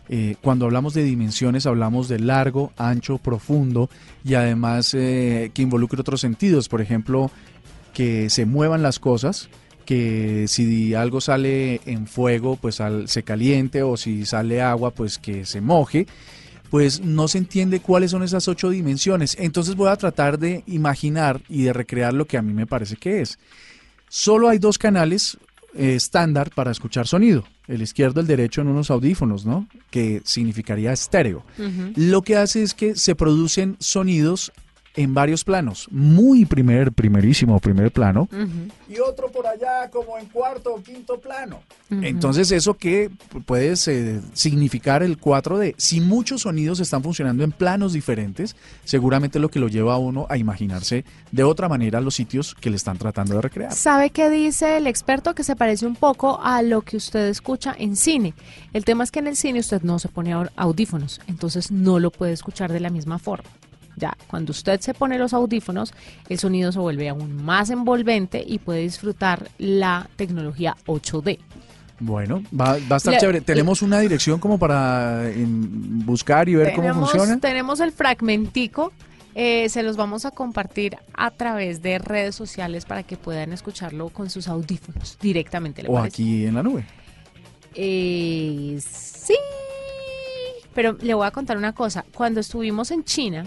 eh, 0.10 0.36
cuando 0.42 0.66
hablamos 0.66 0.94
de 0.94 1.04
dimensiones 1.04 1.66
hablamos 1.66 2.08
de 2.08 2.20
largo, 2.20 2.74
ancho, 2.78 3.18
profundo 3.18 3.90
y 4.24 4.34
además 4.34 4.94
eh, 4.94 5.52
que 5.54 5.62
involucre 5.62 6.02
otros 6.02 6.22
sentidos. 6.22 6.70
Por 6.70 6.82
ejemplo, 6.82 7.32
que 7.94 8.30
se 8.30 8.46
muevan 8.46 8.84
las 8.84 9.00
cosas, 9.00 9.50
que 9.86 10.46
si 10.48 10.94
algo 10.94 11.22
sale 11.22 11.82
en 11.86 12.08
fuego, 12.08 12.58
pues 12.58 12.82
se 13.06 13.24
caliente 13.24 13.84
o 13.84 13.98
si 13.98 14.26
sale 14.26 14.62
agua, 14.62 14.92
pues 14.92 15.18
que 15.18 15.46
se 15.46 15.62
moje 15.62 16.08
pues 16.74 17.02
no 17.02 17.28
se 17.28 17.38
entiende 17.38 17.82
cuáles 17.82 18.10
son 18.10 18.24
esas 18.24 18.48
ocho 18.48 18.72
dimensiones. 18.72 19.38
Entonces 19.40 19.76
voy 19.76 19.90
a 19.90 19.96
tratar 19.96 20.40
de 20.40 20.64
imaginar 20.66 21.40
y 21.48 21.62
de 21.62 21.72
recrear 21.72 22.16
lo 22.16 22.26
que 22.26 22.36
a 22.36 22.42
mí 22.42 22.52
me 22.52 22.66
parece 22.66 22.96
que 22.96 23.22
es. 23.22 23.38
Solo 24.10 24.50
hay 24.50 24.58
dos 24.58 24.80
canales 24.80 25.38
eh, 25.76 25.96
estándar 25.96 26.52
para 26.54 26.72
escuchar 26.72 27.08
sonido, 27.08 27.44
el 27.68 27.82
izquierdo 27.82 28.20
y 28.20 28.24
el 28.24 28.28
derecho 28.28 28.62
en 28.62 28.68
unos 28.68 28.92
audífonos, 28.92 29.46
¿no? 29.46 29.68
Que 29.90 30.22
significaría 30.26 30.92
estéreo. 30.92 31.44
Lo 31.96 32.22
que 32.22 32.38
hace 32.38 32.64
es 32.64 32.74
que 32.74 32.96
se 32.96 33.16
producen 33.16 33.78
sonidos 33.80 34.52
en 34.96 35.14
varios 35.14 35.44
planos. 35.44 35.88
Muy 35.92 36.46
primer, 36.46 36.92
primerísimo 36.92 37.60
primer 37.60 37.92
plano. 37.92 38.28
Y 38.88 39.00
otro 39.00 39.32
por 39.32 39.48
allá 39.48 39.90
como 39.90 40.18
en 40.18 40.28
cuarto 40.28 40.74
o 40.74 40.84
quinto 40.84 41.20
plano. 41.20 41.62
Entonces 41.90 42.52
eso 42.52 42.76
que 42.76 43.12
puede 43.46 43.74
eh, 43.88 44.22
significar 44.34 45.04
el 45.04 45.20
4D. 45.20 45.76
Si 45.78 46.00
muchos 46.00 46.42
sonidos 46.42 46.80
están 46.80 47.04
funcionando 47.04 47.44
en 47.44 47.52
planos 47.52 47.94
diferentes, 47.94 48.56
seguramente 48.84 49.40
lo 49.40 49.50
que 49.50 49.60
lo 49.60 49.68
lleva 49.68 49.96
a 49.96 49.98
uno 49.98 50.26
a 50.30 50.38
imaginarse 50.38 51.06
de 51.32 51.44
otra 51.44 51.70
manera 51.70 52.02
los 52.02 52.16
sitios 52.16 52.56
que 52.56 52.70
le 52.70 52.76
están 52.76 52.98
tratando 52.98 53.36
de 53.36 53.42
recrear. 53.42 53.74
¿Sabe 53.74 54.10
qué 54.10 54.30
dice 54.30 54.78
el 54.78 54.88
experto? 54.88 55.34
Que 55.36 55.44
se 55.44 55.56
parece 55.56 55.86
un 55.86 55.96
poco 55.96 56.40
a 56.42 56.62
lo 56.62 56.82
que 56.82 56.98
usted 56.98 57.28
escucha 57.30 57.76
en 57.78 57.96
cine. 57.96 58.34
El 58.74 58.86
tema 58.86 59.04
es 59.04 59.12
que 59.12 59.20
en 59.20 59.28
el 59.28 59.36
cine 59.36 59.60
usted 59.60 59.82
no 59.82 60.00
se 60.00 60.10
pone 60.10 60.34
audífonos, 60.56 61.22
entonces 61.28 61.72
no 61.72 62.00
lo 62.00 62.12
puede 62.12 62.34
escuchar 62.34 62.72
de 62.72 62.80
la 62.80 62.90
misma 62.90 63.20
forma. 63.20 63.50
Ya, 63.96 64.18
cuando 64.28 64.52
usted 64.52 64.80
se 64.82 64.94
pone 64.94 65.18
los 65.18 65.34
audífonos, 65.34 65.94
el 66.30 66.40
sonido 66.40 66.72
se 66.72 66.80
vuelve 66.80 67.10
aún 67.10 67.44
más 67.44 67.70
envolvente 67.70 68.44
y 68.46 68.60
puede 68.60 68.82
disfrutar 68.82 69.50
la 69.58 70.10
tecnología 70.16 70.76
8D. 70.86 71.40
Bueno, 72.00 72.44
va, 72.60 72.74
a 72.74 72.98
estar 72.98 73.18
chévere. 73.18 73.42
¿Tenemos 73.42 73.82
una 73.82 74.00
dirección 74.00 74.40
como 74.40 74.58
para 74.58 75.24
buscar 76.06 76.50
y 76.50 76.56
ver 76.56 76.74
cómo 76.74 76.94
funciona? 76.94 77.40
Tenemos 77.40 77.80
el 77.80 77.92
fragmentico. 77.92 78.92
Eh, 79.36 79.68
se 79.70 79.82
los 79.82 79.96
vamos 79.96 80.26
a 80.26 80.32
compartir 80.32 80.98
a 81.14 81.32
través 81.32 81.82
de 81.82 81.98
redes 81.98 82.36
sociales 82.36 82.86
para 82.86 83.04
que 83.04 83.18
puedan 83.18 83.52
escucharlo 83.52 84.10
con 84.10 84.30
sus 84.30 84.48
audífonos 84.48 85.18
directamente. 85.20 85.84
o 85.88 85.98
aquí 85.98 86.46
en 86.46 86.56
la 86.56 86.64
nube. 86.64 86.86
Eh, 87.74 88.80
sí, 88.86 89.36
pero 90.76 90.98
le 91.02 91.14
voy 91.14 91.26
a 91.26 91.32
contar 91.32 91.58
una 91.58 91.74
cosa. 91.74 92.06
Cuando 92.14 92.40
estuvimos 92.40 92.92
en 92.92 93.04
China, 93.04 93.46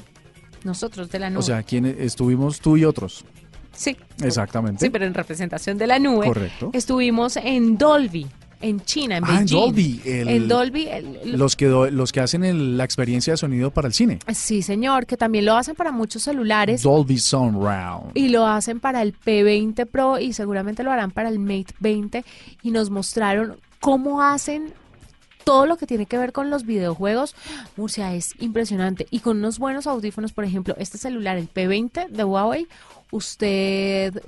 nosotros 0.65 1.11
de 1.11 1.19
la 1.19 1.31
nube. 1.31 1.41
O 1.41 1.43
sea, 1.43 1.63
¿quién 1.63 1.87
estuvimos 1.87 2.61
tú 2.61 2.77
y 2.77 2.85
otros? 2.85 3.25
Sí. 3.73 3.97
Exactamente. 4.23 4.85
Sí, 4.85 4.91
pero 4.91 5.05
en 5.05 5.15
representación 5.15 5.79
de 5.79 5.87
la 5.87 5.99
nube. 5.99 6.27
Correcto. 6.27 6.71
Estuvimos 6.73 7.37
en 7.37 7.77
Dolby, 7.77 8.27
en 8.61 8.81
China, 8.81 9.19
en 9.19 9.25
ah, 9.27 9.41
En 9.41 9.47
Dolby. 9.47 10.01
en 10.05 10.49
Dolby. 10.49 10.89
los, 11.27 11.57
que, 11.57 11.67
los 11.67 12.13
que 12.13 12.21
hacen 12.21 12.77
la 12.77 12.85
experiencia 12.85 13.35
de 13.35 13.37
sonido 13.37 13.71
para 13.71 13.89
el 13.89 13.95
cine. 13.95 14.19
Sí, 14.33 14.63
señor, 14.63 15.07
que 15.07 15.17
también 15.17 15.45
lo 15.45 15.57
hacen 15.57 15.75
para 15.75 15.93
muchos 15.93 16.23
celulares. 16.23 16.83
Dolby 16.83 17.19
Surround. 17.19 18.13
Y 18.15 18.29
lo 18.29 18.47
hacen 18.47 18.81
para 18.81 19.03
el 19.03 19.15
P20 19.19 19.87
Pro 19.87 20.19
y 20.19 20.33
seguramente 20.33 20.83
lo 20.83 20.91
harán 20.91 21.11
para 21.11 21.29
el 21.29 21.39
Mate 21.39 21.75
20. 21.81 22.25
Y 22.63 22.71
nos 22.71 22.91
mostraron 22.91 23.57
cómo 23.81 24.23
hacen 24.23 24.73
todo 25.47 25.65
lo 25.67 25.77
que 25.77 25.87
tiene 25.87 26.07
que 26.07 26.19
ver 26.19 26.33
con 26.33 26.51
los 26.51 26.67
videojuegos, 26.67 27.37
Murcia, 27.77 28.13
es 28.15 28.35
impresionante. 28.41 29.07
Y 29.13 29.21
con 29.21 29.37
unos 29.37 29.61
buenos 29.61 29.87
audífonos, 29.87 30.33
por 30.33 30.45
ejemplo, 30.45 30.75
este 30.77 30.99
celular, 30.99 31.39
el 31.39 31.49
P20 31.49 32.09
de 32.09 32.25
Huawei, 32.25 32.67
usted 33.13 34.21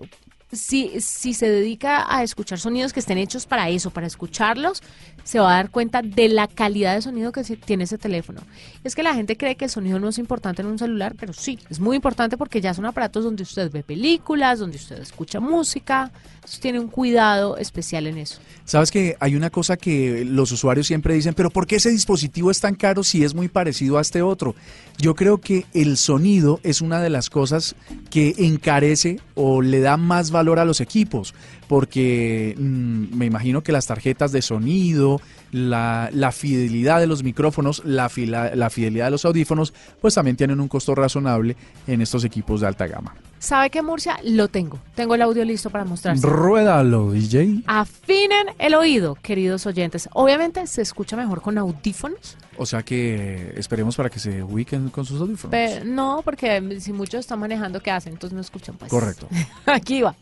si, 0.53 1.01
si 1.01 1.35
se 1.35 1.49
dedica 1.49 2.07
a 2.09 2.23
escuchar 2.23 2.59
sonidos 2.59 2.93
que 2.93 3.01
estén 3.01 3.19
hechos 3.19 3.47
para 3.47 3.69
eso, 3.69 3.91
para 3.91 4.07
escucharlos, 4.07 4.83
se 5.23 5.39
va 5.39 5.53
a 5.53 5.57
dar 5.57 5.71
cuenta 5.71 6.01
de 6.01 6.31
la 6.31 6.49
calidad 6.49 6.95
de 6.95 7.03
sonido 7.03 7.33
que 7.33 7.43
tiene 7.43 7.85
ese 7.85 7.99
teléfono. 7.99 8.41
Es 8.83 8.95
que 8.95 9.03
la 9.03 9.15
gente 9.15 9.37
cree 9.37 9.57
que 9.57 9.67
el 9.67 9.71
sonido 9.71 10.01
no 10.01 10.09
es 10.09 10.17
importante 10.17 10.63
en 10.63 10.69
un 10.69 10.79
celular, 10.79 11.15
pero 11.21 11.35
sí, 11.35 11.59
es 11.69 11.81
muy 11.81 11.97
importante 11.97 12.39
porque 12.39 12.63
ya 12.63 12.73
son 12.73 12.87
aparatos 12.87 13.25
donde 13.25 13.43
usted 13.43 13.71
ve 13.71 13.83
películas, 13.83 14.59
donde 14.59 14.79
usted 14.79 14.99
escucha 15.01 15.39
música, 15.39 16.11
entonces 16.37 16.61
tiene 16.61 16.81
un 16.81 16.89
cuidado 16.89 17.59
especial 17.59 18.07
en 18.07 18.17
eso. 18.17 18.41
Sabes 18.65 18.91
que 18.91 19.17
hay 19.21 19.35
una 19.35 19.51
cosa 19.51 19.77
que 19.77 20.25
los 20.25 20.51
usuarios 20.51 20.87
siempre 20.87 21.13
dicen, 21.13 21.35
pero 21.35 21.51
¿por 21.51 21.67
qué 21.67 21.77
ese 21.77 21.91
dispositivo 21.91 22.51
es 22.51 22.61
tan 22.61 22.75
caro 22.75 23.05
si 23.05 23.23
es 23.23 23.35
muy 23.35 23.49
parecido 23.49 23.99
a 23.99 24.01
este 24.01 24.23
otro? 24.23 24.55
Yo 24.97 25.15
creo 25.15 25.43
que 25.43 25.67
el 25.75 25.99
sonido 25.99 26.59
es 26.63 26.81
una 26.81 27.03
de 27.03 27.11
las 27.11 27.29
cosas 27.29 27.77
que 28.09 28.35
encarece 28.39 29.21
o 29.35 29.61
le 29.61 29.81
da 29.81 29.99
más 29.99 30.31
valor 30.31 30.38
a 30.59 30.65
los 30.65 30.81
equipos, 30.81 31.35
porque 31.67 32.55
mm, 32.59 33.17
me 33.17 33.27
imagino 33.27 33.63
que 33.63 33.73
las 33.73 33.87
tarjetas 33.87 34.33
de 34.33 34.43
sonido, 34.43 35.21
la, 35.53 36.33
fidelidad 36.33 37.01
de 37.01 37.07
los 37.07 37.23
micrófonos, 37.23 37.83
la, 37.85 38.11
la 38.55 38.71
fidelidad 38.71 39.07
de 39.07 39.11
los 39.11 39.25
audífonos, 39.25 39.73
pues 40.01 40.15
también 40.15 40.37
tienen 40.37 40.61
un 40.61 40.69
costo 40.69 40.95
razonable 40.95 41.57
en 41.87 42.03
estos 42.03 42.25
equipos 42.25 42.61
de 42.61 42.67
alta 42.67 42.87
gama. 42.87 43.15
¿Sabe 43.39 43.71
qué, 43.71 43.83
Murcia? 43.83 44.19
Lo 44.25 44.49
tengo. 44.49 44.81
Tengo 44.95 45.15
el 45.15 45.23
audio 45.23 45.45
listo 45.45 45.71
para 45.71 45.85
mostrarse. 45.85 46.27
Ruédalo, 46.27 47.13
DJ. 47.13 47.63
Afinen 47.67 48.49
el 48.59 48.75
oído, 48.75 49.15
queridos 49.15 49.67
oyentes. 49.67 50.09
Obviamente 50.13 50.67
se 50.67 50.83
escucha 50.83 51.17
mejor 51.17 51.41
con 51.41 51.57
audífonos. 51.57 52.37
O 52.57 52.67
sea 52.67 52.83
que 52.83 53.55
esperemos 53.57 53.97
para 53.97 54.11
que 54.11 54.19
se 54.19 54.43
ubiquen 54.43 54.89
con 54.89 55.05
sus 55.05 55.21
audífonos. 55.21 55.85
no, 55.85 56.23
porque 56.25 56.81
si 56.81 56.93
muchos 56.93 57.21
están 57.21 57.39
manejando, 57.39 57.81
¿qué 57.81 57.93
hacen? 57.93 58.15
Entonces 58.15 58.35
no 58.35 58.41
escuchan. 58.41 58.77
Pues. 58.77 58.91
Correcto. 58.91 59.29
Aquí 59.67 60.03
va. 60.03 60.17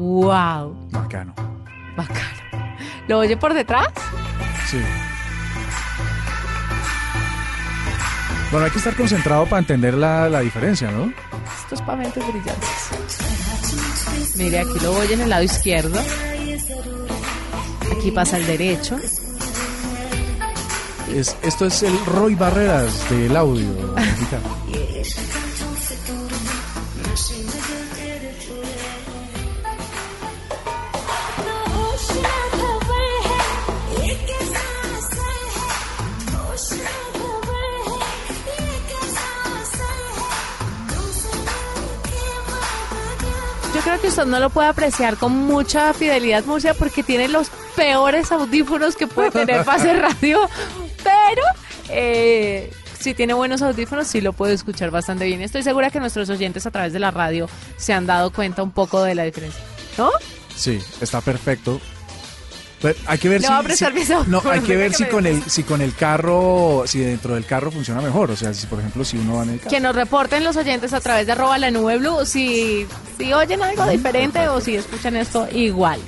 Wow. 0.00 0.88
Bacano. 0.90 1.34
Bacano. 1.94 2.74
¿Lo 3.06 3.18
oye 3.18 3.36
por 3.36 3.52
detrás? 3.52 3.88
Sí. 4.70 4.78
Bueno, 8.50 8.64
hay 8.64 8.72
que 8.72 8.78
estar 8.78 8.96
concentrado 8.96 9.44
para 9.44 9.60
entender 9.60 9.92
la, 9.92 10.30
la 10.30 10.40
diferencia, 10.40 10.90
¿no? 10.90 11.12
Estos 11.62 11.82
pamentos 11.82 12.26
brillantes. 12.26 12.90
Mire, 14.36 14.60
aquí 14.60 14.80
lo 14.80 14.92
voy 14.92 15.12
en 15.12 15.20
el 15.20 15.28
lado 15.28 15.42
izquierdo. 15.42 16.00
Aquí 17.92 18.10
pasa 18.10 18.38
el 18.38 18.46
derecho. 18.46 18.96
Es, 21.14 21.36
esto 21.42 21.66
es 21.66 21.82
el 21.82 22.06
Roy 22.06 22.36
Barreras 22.36 23.10
del 23.10 23.36
audio. 23.36 23.94
que 44.00 44.08
usted 44.08 44.26
no 44.26 44.40
lo 44.40 44.50
puede 44.50 44.68
apreciar 44.68 45.16
con 45.16 45.32
mucha 45.32 45.92
fidelidad, 45.92 46.44
Murcia, 46.44 46.74
porque 46.74 47.02
tiene 47.02 47.28
los 47.28 47.50
peores 47.76 48.32
audífonos 48.32 48.96
que 48.96 49.06
puede 49.06 49.30
tener 49.30 49.64
para 49.64 49.78
hacer 49.78 50.00
radio, 50.00 50.48
pero 51.02 51.42
eh, 51.88 52.72
si 52.98 53.14
tiene 53.14 53.34
buenos 53.34 53.62
audífonos, 53.62 54.06
sí 54.06 54.20
lo 54.20 54.32
puede 54.32 54.54
escuchar 54.54 54.90
bastante 54.90 55.26
bien. 55.26 55.42
Estoy 55.42 55.62
segura 55.62 55.90
que 55.90 56.00
nuestros 56.00 56.28
oyentes 56.30 56.66
a 56.66 56.70
través 56.70 56.92
de 56.92 56.98
la 56.98 57.10
radio 57.10 57.48
se 57.76 57.92
han 57.92 58.06
dado 58.06 58.32
cuenta 58.32 58.62
un 58.62 58.70
poco 58.70 59.02
de 59.02 59.14
la 59.14 59.24
diferencia, 59.24 59.62
¿no? 59.96 60.10
Sí, 60.54 60.80
está 61.00 61.20
perfecto. 61.20 61.80
Pero 62.80 62.98
hay 63.06 63.18
que 63.18 63.28
ver 63.28 63.40
Le 63.42 63.46
si, 63.46 63.52
a 63.52 63.92
si- 63.92 64.30
no, 64.30 64.42
hay 64.50 64.60
que 64.60 64.76
ver 64.76 64.94
si 64.94 65.04
con 65.04 65.26
el 65.26 65.42
si 65.44 65.64
con 65.64 65.82
el 65.82 65.94
carro, 65.94 66.84
si 66.86 66.98
dentro 67.00 67.34
del 67.34 67.44
carro 67.44 67.70
funciona 67.70 68.00
mejor, 68.00 68.30
o 68.30 68.36
sea, 68.36 68.54
si 68.54 68.66
por 68.66 68.78
ejemplo 68.78 69.04
si 69.04 69.18
uno 69.18 69.36
va 69.36 69.42
en 69.42 69.50
el 69.50 69.58
carro. 69.58 69.70
Que 69.70 69.80
nos 69.80 69.94
reporten 69.94 70.44
los 70.44 70.56
oyentes 70.56 70.92
a 70.94 71.00
través 71.00 71.26
de 71.26 71.32
arroba 71.32 71.58
la 71.58 71.70
nube 71.70 71.98
blue 71.98 72.24
si, 72.24 72.86
si 73.18 73.32
oyen 73.32 73.62
algo 73.62 73.86
diferente 73.86 74.48
o 74.48 74.60
si 74.60 74.76
escuchan 74.76 75.16
esto 75.16 75.46
igual. 75.52 76.00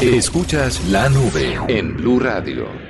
Escuchas 0.00 0.84
la 0.88 1.08
nube 1.08 1.58
en 1.68 1.96
Blue 1.96 2.18
Radio. 2.18 2.89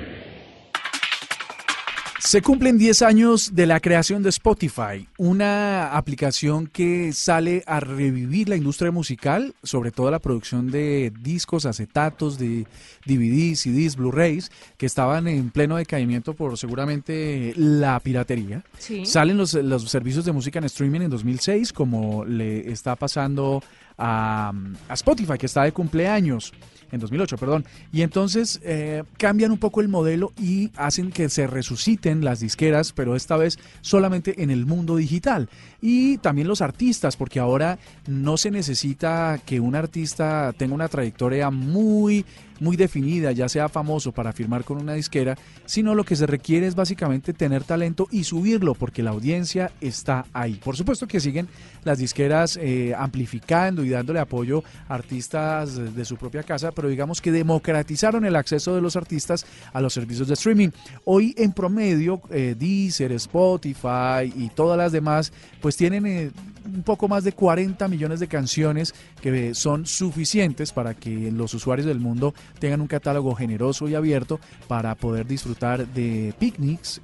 Se 2.31 2.41
cumplen 2.41 2.77
10 2.77 3.01
años 3.01 3.55
de 3.55 3.65
la 3.65 3.81
creación 3.81 4.23
de 4.23 4.29
Spotify, 4.29 5.05
una 5.17 5.97
aplicación 5.97 6.65
que 6.65 7.11
sale 7.11 7.61
a 7.67 7.81
revivir 7.81 8.47
la 8.47 8.55
industria 8.55 8.89
musical, 8.89 9.53
sobre 9.63 9.91
todo 9.91 10.09
la 10.09 10.19
producción 10.19 10.71
de 10.71 11.11
discos, 11.19 11.65
acetatos, 11.65 12.39
de 12.39 12.65
DVDs, 13.05 13.59
CDs, 13.59 13.97
Blu-rays, 13.97 14.49
que 14.77 14.85
estaban 14.85 15.27
en 15.27 15.49
pleno 15.49 15.75
decaimiento 15.75 16.33
por 16.33 16.57
seguramente 16.57 17.51
la 17.57 17.99
piratería. 17.99 18.63
Sí. 18.77 19.05
Salen 19.05 19.35
los, 19.35 19.53
los 19.55 19.91
servicios 19.91 20.23
de 20.23 20.31
música 20.31 20.57
en 20.57 20.63
streaming 20.63 21.01
en 21.01 21.09
2006, 21.09 21.73
como 21.73 22.23
le 22.23 22.71
está 22.71 22.95
pasando 22.95 23.61
a, 23.97 24.53
a 24.87 24.93
Spotify, 24.93 25.37
que 25.37 25.47
está 25.47 25.63
de 25.63 25.73
cumpleaños. 25.73 26.53
En 26.91 26.99
2008, 26.99 27.37
perdón. 27.37 27.65
Y 27.91 28.01
entonces 28.01 28.59
eh, 28.63 29.03
cambian 29.17 29.51
un 29.51 29.57
poco 29.57 29.81
el 29.81 29.87
modelo 29.87 30.33
y 30.37 30.71
hacen 30.75 31.11
que 31.11 31.29
se 31.29 31.47
resuciten 31.47 32.23
las 32.23 32.39
disqueras, 32.39 32.91
pero 32.91 33.15
esta 33.15 33.37
vez 33.37 33.59
solamente 33.81 34.43
en 34.43 34.51
el 34.51 34.65
mundo 34.65 34.95
digital. 34.95 35.49
Y 35.81 36.17
también 36.17 36.47
los 36.47 36.61
artistas, 36.61 37.15
porque 37.15 37.39
ahora 37.39 37.79
no 38.07 38.37
se 38.37 38.51
necesita 38.51 39.39
que 39.45 39.59
un 39.59 39.75
artista 39.75 40.53
tenga 40.57 40.75
una 40.75 40.89
trayectoria 40.89 41.49
muy 41.49 42.25
muy 42.61 42.77
definida, 42.77 43.31
ya 43.31 43.49
sea 43.49 43.67
famoso 43.69 44.11
para 44.11 44.31
firmar 44.31 44.63
con 44.63 44.77
una 44.77 44.93
disquera, 44.93 45.35
sino 45.65 45.95
lo 45.95 46.03
que 46.03 46.15
se 46.15 46.27
requiere 46.27 46.67
es 46.67 46.75
básicamente 46.75 47.33
tener 47.33 47.63
talento 47.63 48.07
y 48.11 48.23
subirlo, 48.23 48.75
porque 48.75 49.01
la 49.01 49.09
audiencia 49.09 49.71
está 49.81 50.25
ahí. 50.31 50.53
Por 50.63 50.77
supuesto 50.77 51.07
que 51.07 51.19
siguen 51.19 51.47
las 51.83 51.97
disqueras 51.97 52.57
eh, 52.61 52.93
amplificando 52.95 53.83
y 53.83 53.89
dándole 53.89 54.19
apoyo 54.19 54.63
a 54.87 54.93
artistas 54.93 55.95
de, 55.95 56.05
su 56.05 56.17
propia 56.17 56.43
casa, 56.43 56.71
pero 56.71 56.80
digamos 56.89 57.21
que 57.21 57.31
democratizaron 57.31 58.25
el 58.25 58.35
acceso 58.35 58.75
de 58.75 58.81
los 58.81 58.95
artistas 58.95 59.45
a 59.73 59.81
los 59.81 59.93
servicios 59.93 60.27
de 60.27 60.33
streaming. 60.35 60.69
Hoy 61.05 61.33
en 61.37 61.51
promedio, 61.53 62.21
eh, 62.29 62.55
Deezer, 62.57 63.11
Spotify 63.13 64.31
y 64.35 64.49
todas 64.55 64.77
las 64.77 64.91
demás, 64.91 65.31
pues 65.61 65.75
tienen 65.77 66.05
eh, 66.05 66.31
un 66.65 66.83
poco 66.83 67.07
más 67.07 67.23
de 67.23 67.31
40 67.31 67.87
millones 67.87 68.19
de 68.19 68.27
canciones 68.27 68.93
que 69.21 69.49
eh, 69.49 69.55
son 69.55 69.85
suficientes 69.85 70.71
para 70.71 70.93
que 70.93 71.31
los 71.31 71.53
usuarios 71.53 71.87
del 71.87 71.99
mundo 71.99 72.33
tengan 72.59 72.81
un 72.81 72.87
catálogo 72.87 73.33
generoso 73.35 73.87
y 73.87 73.95
abierto 73.95 74.39
para 74.67 74.93
poder 74.95 75.25
disfrutar 75.25 75.87
de 75.87 76.33
picnics, 76.39 77.01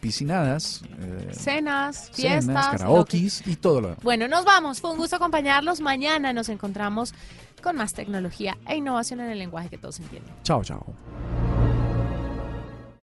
piscinadas, 0.00 0.82
Cenas, 1.32 2.10
fiestas. 2.12 2.44
cenas, 2.44 2.66
lo 2.66 2.70
que- 2.72 2.78
karaokis 2.78 3.42
y 3.46 3.56
todo 3.56 3.80
lo 3.80 3.88
demás. 3.88 4.02
Bueno, 4.02 4.28
nos 4.28 4.44
vamos. 4.44 4.80
Fue 4.80 4.90
un 4.90 4.98
gusto 4.98 5.16
acompañarlos. 5.16 5.80
Mañana 5.80 6.32
nos 6.32 6.48
encontramos 6.48 7.14
con 7.60 7.76
más 7.76 7.94
tecnología 7.94 8.56
e 8.66 8.76
innovación 8.76 9.20
en 9.20 9.30
el 9.30 9.38
lenguaje 9.38 9.68
que 9.68 9.78
todos 9.78 9.98
entienden. 10.00 10.32
Chao, 10.42 10.62
chao. 10.62 10.94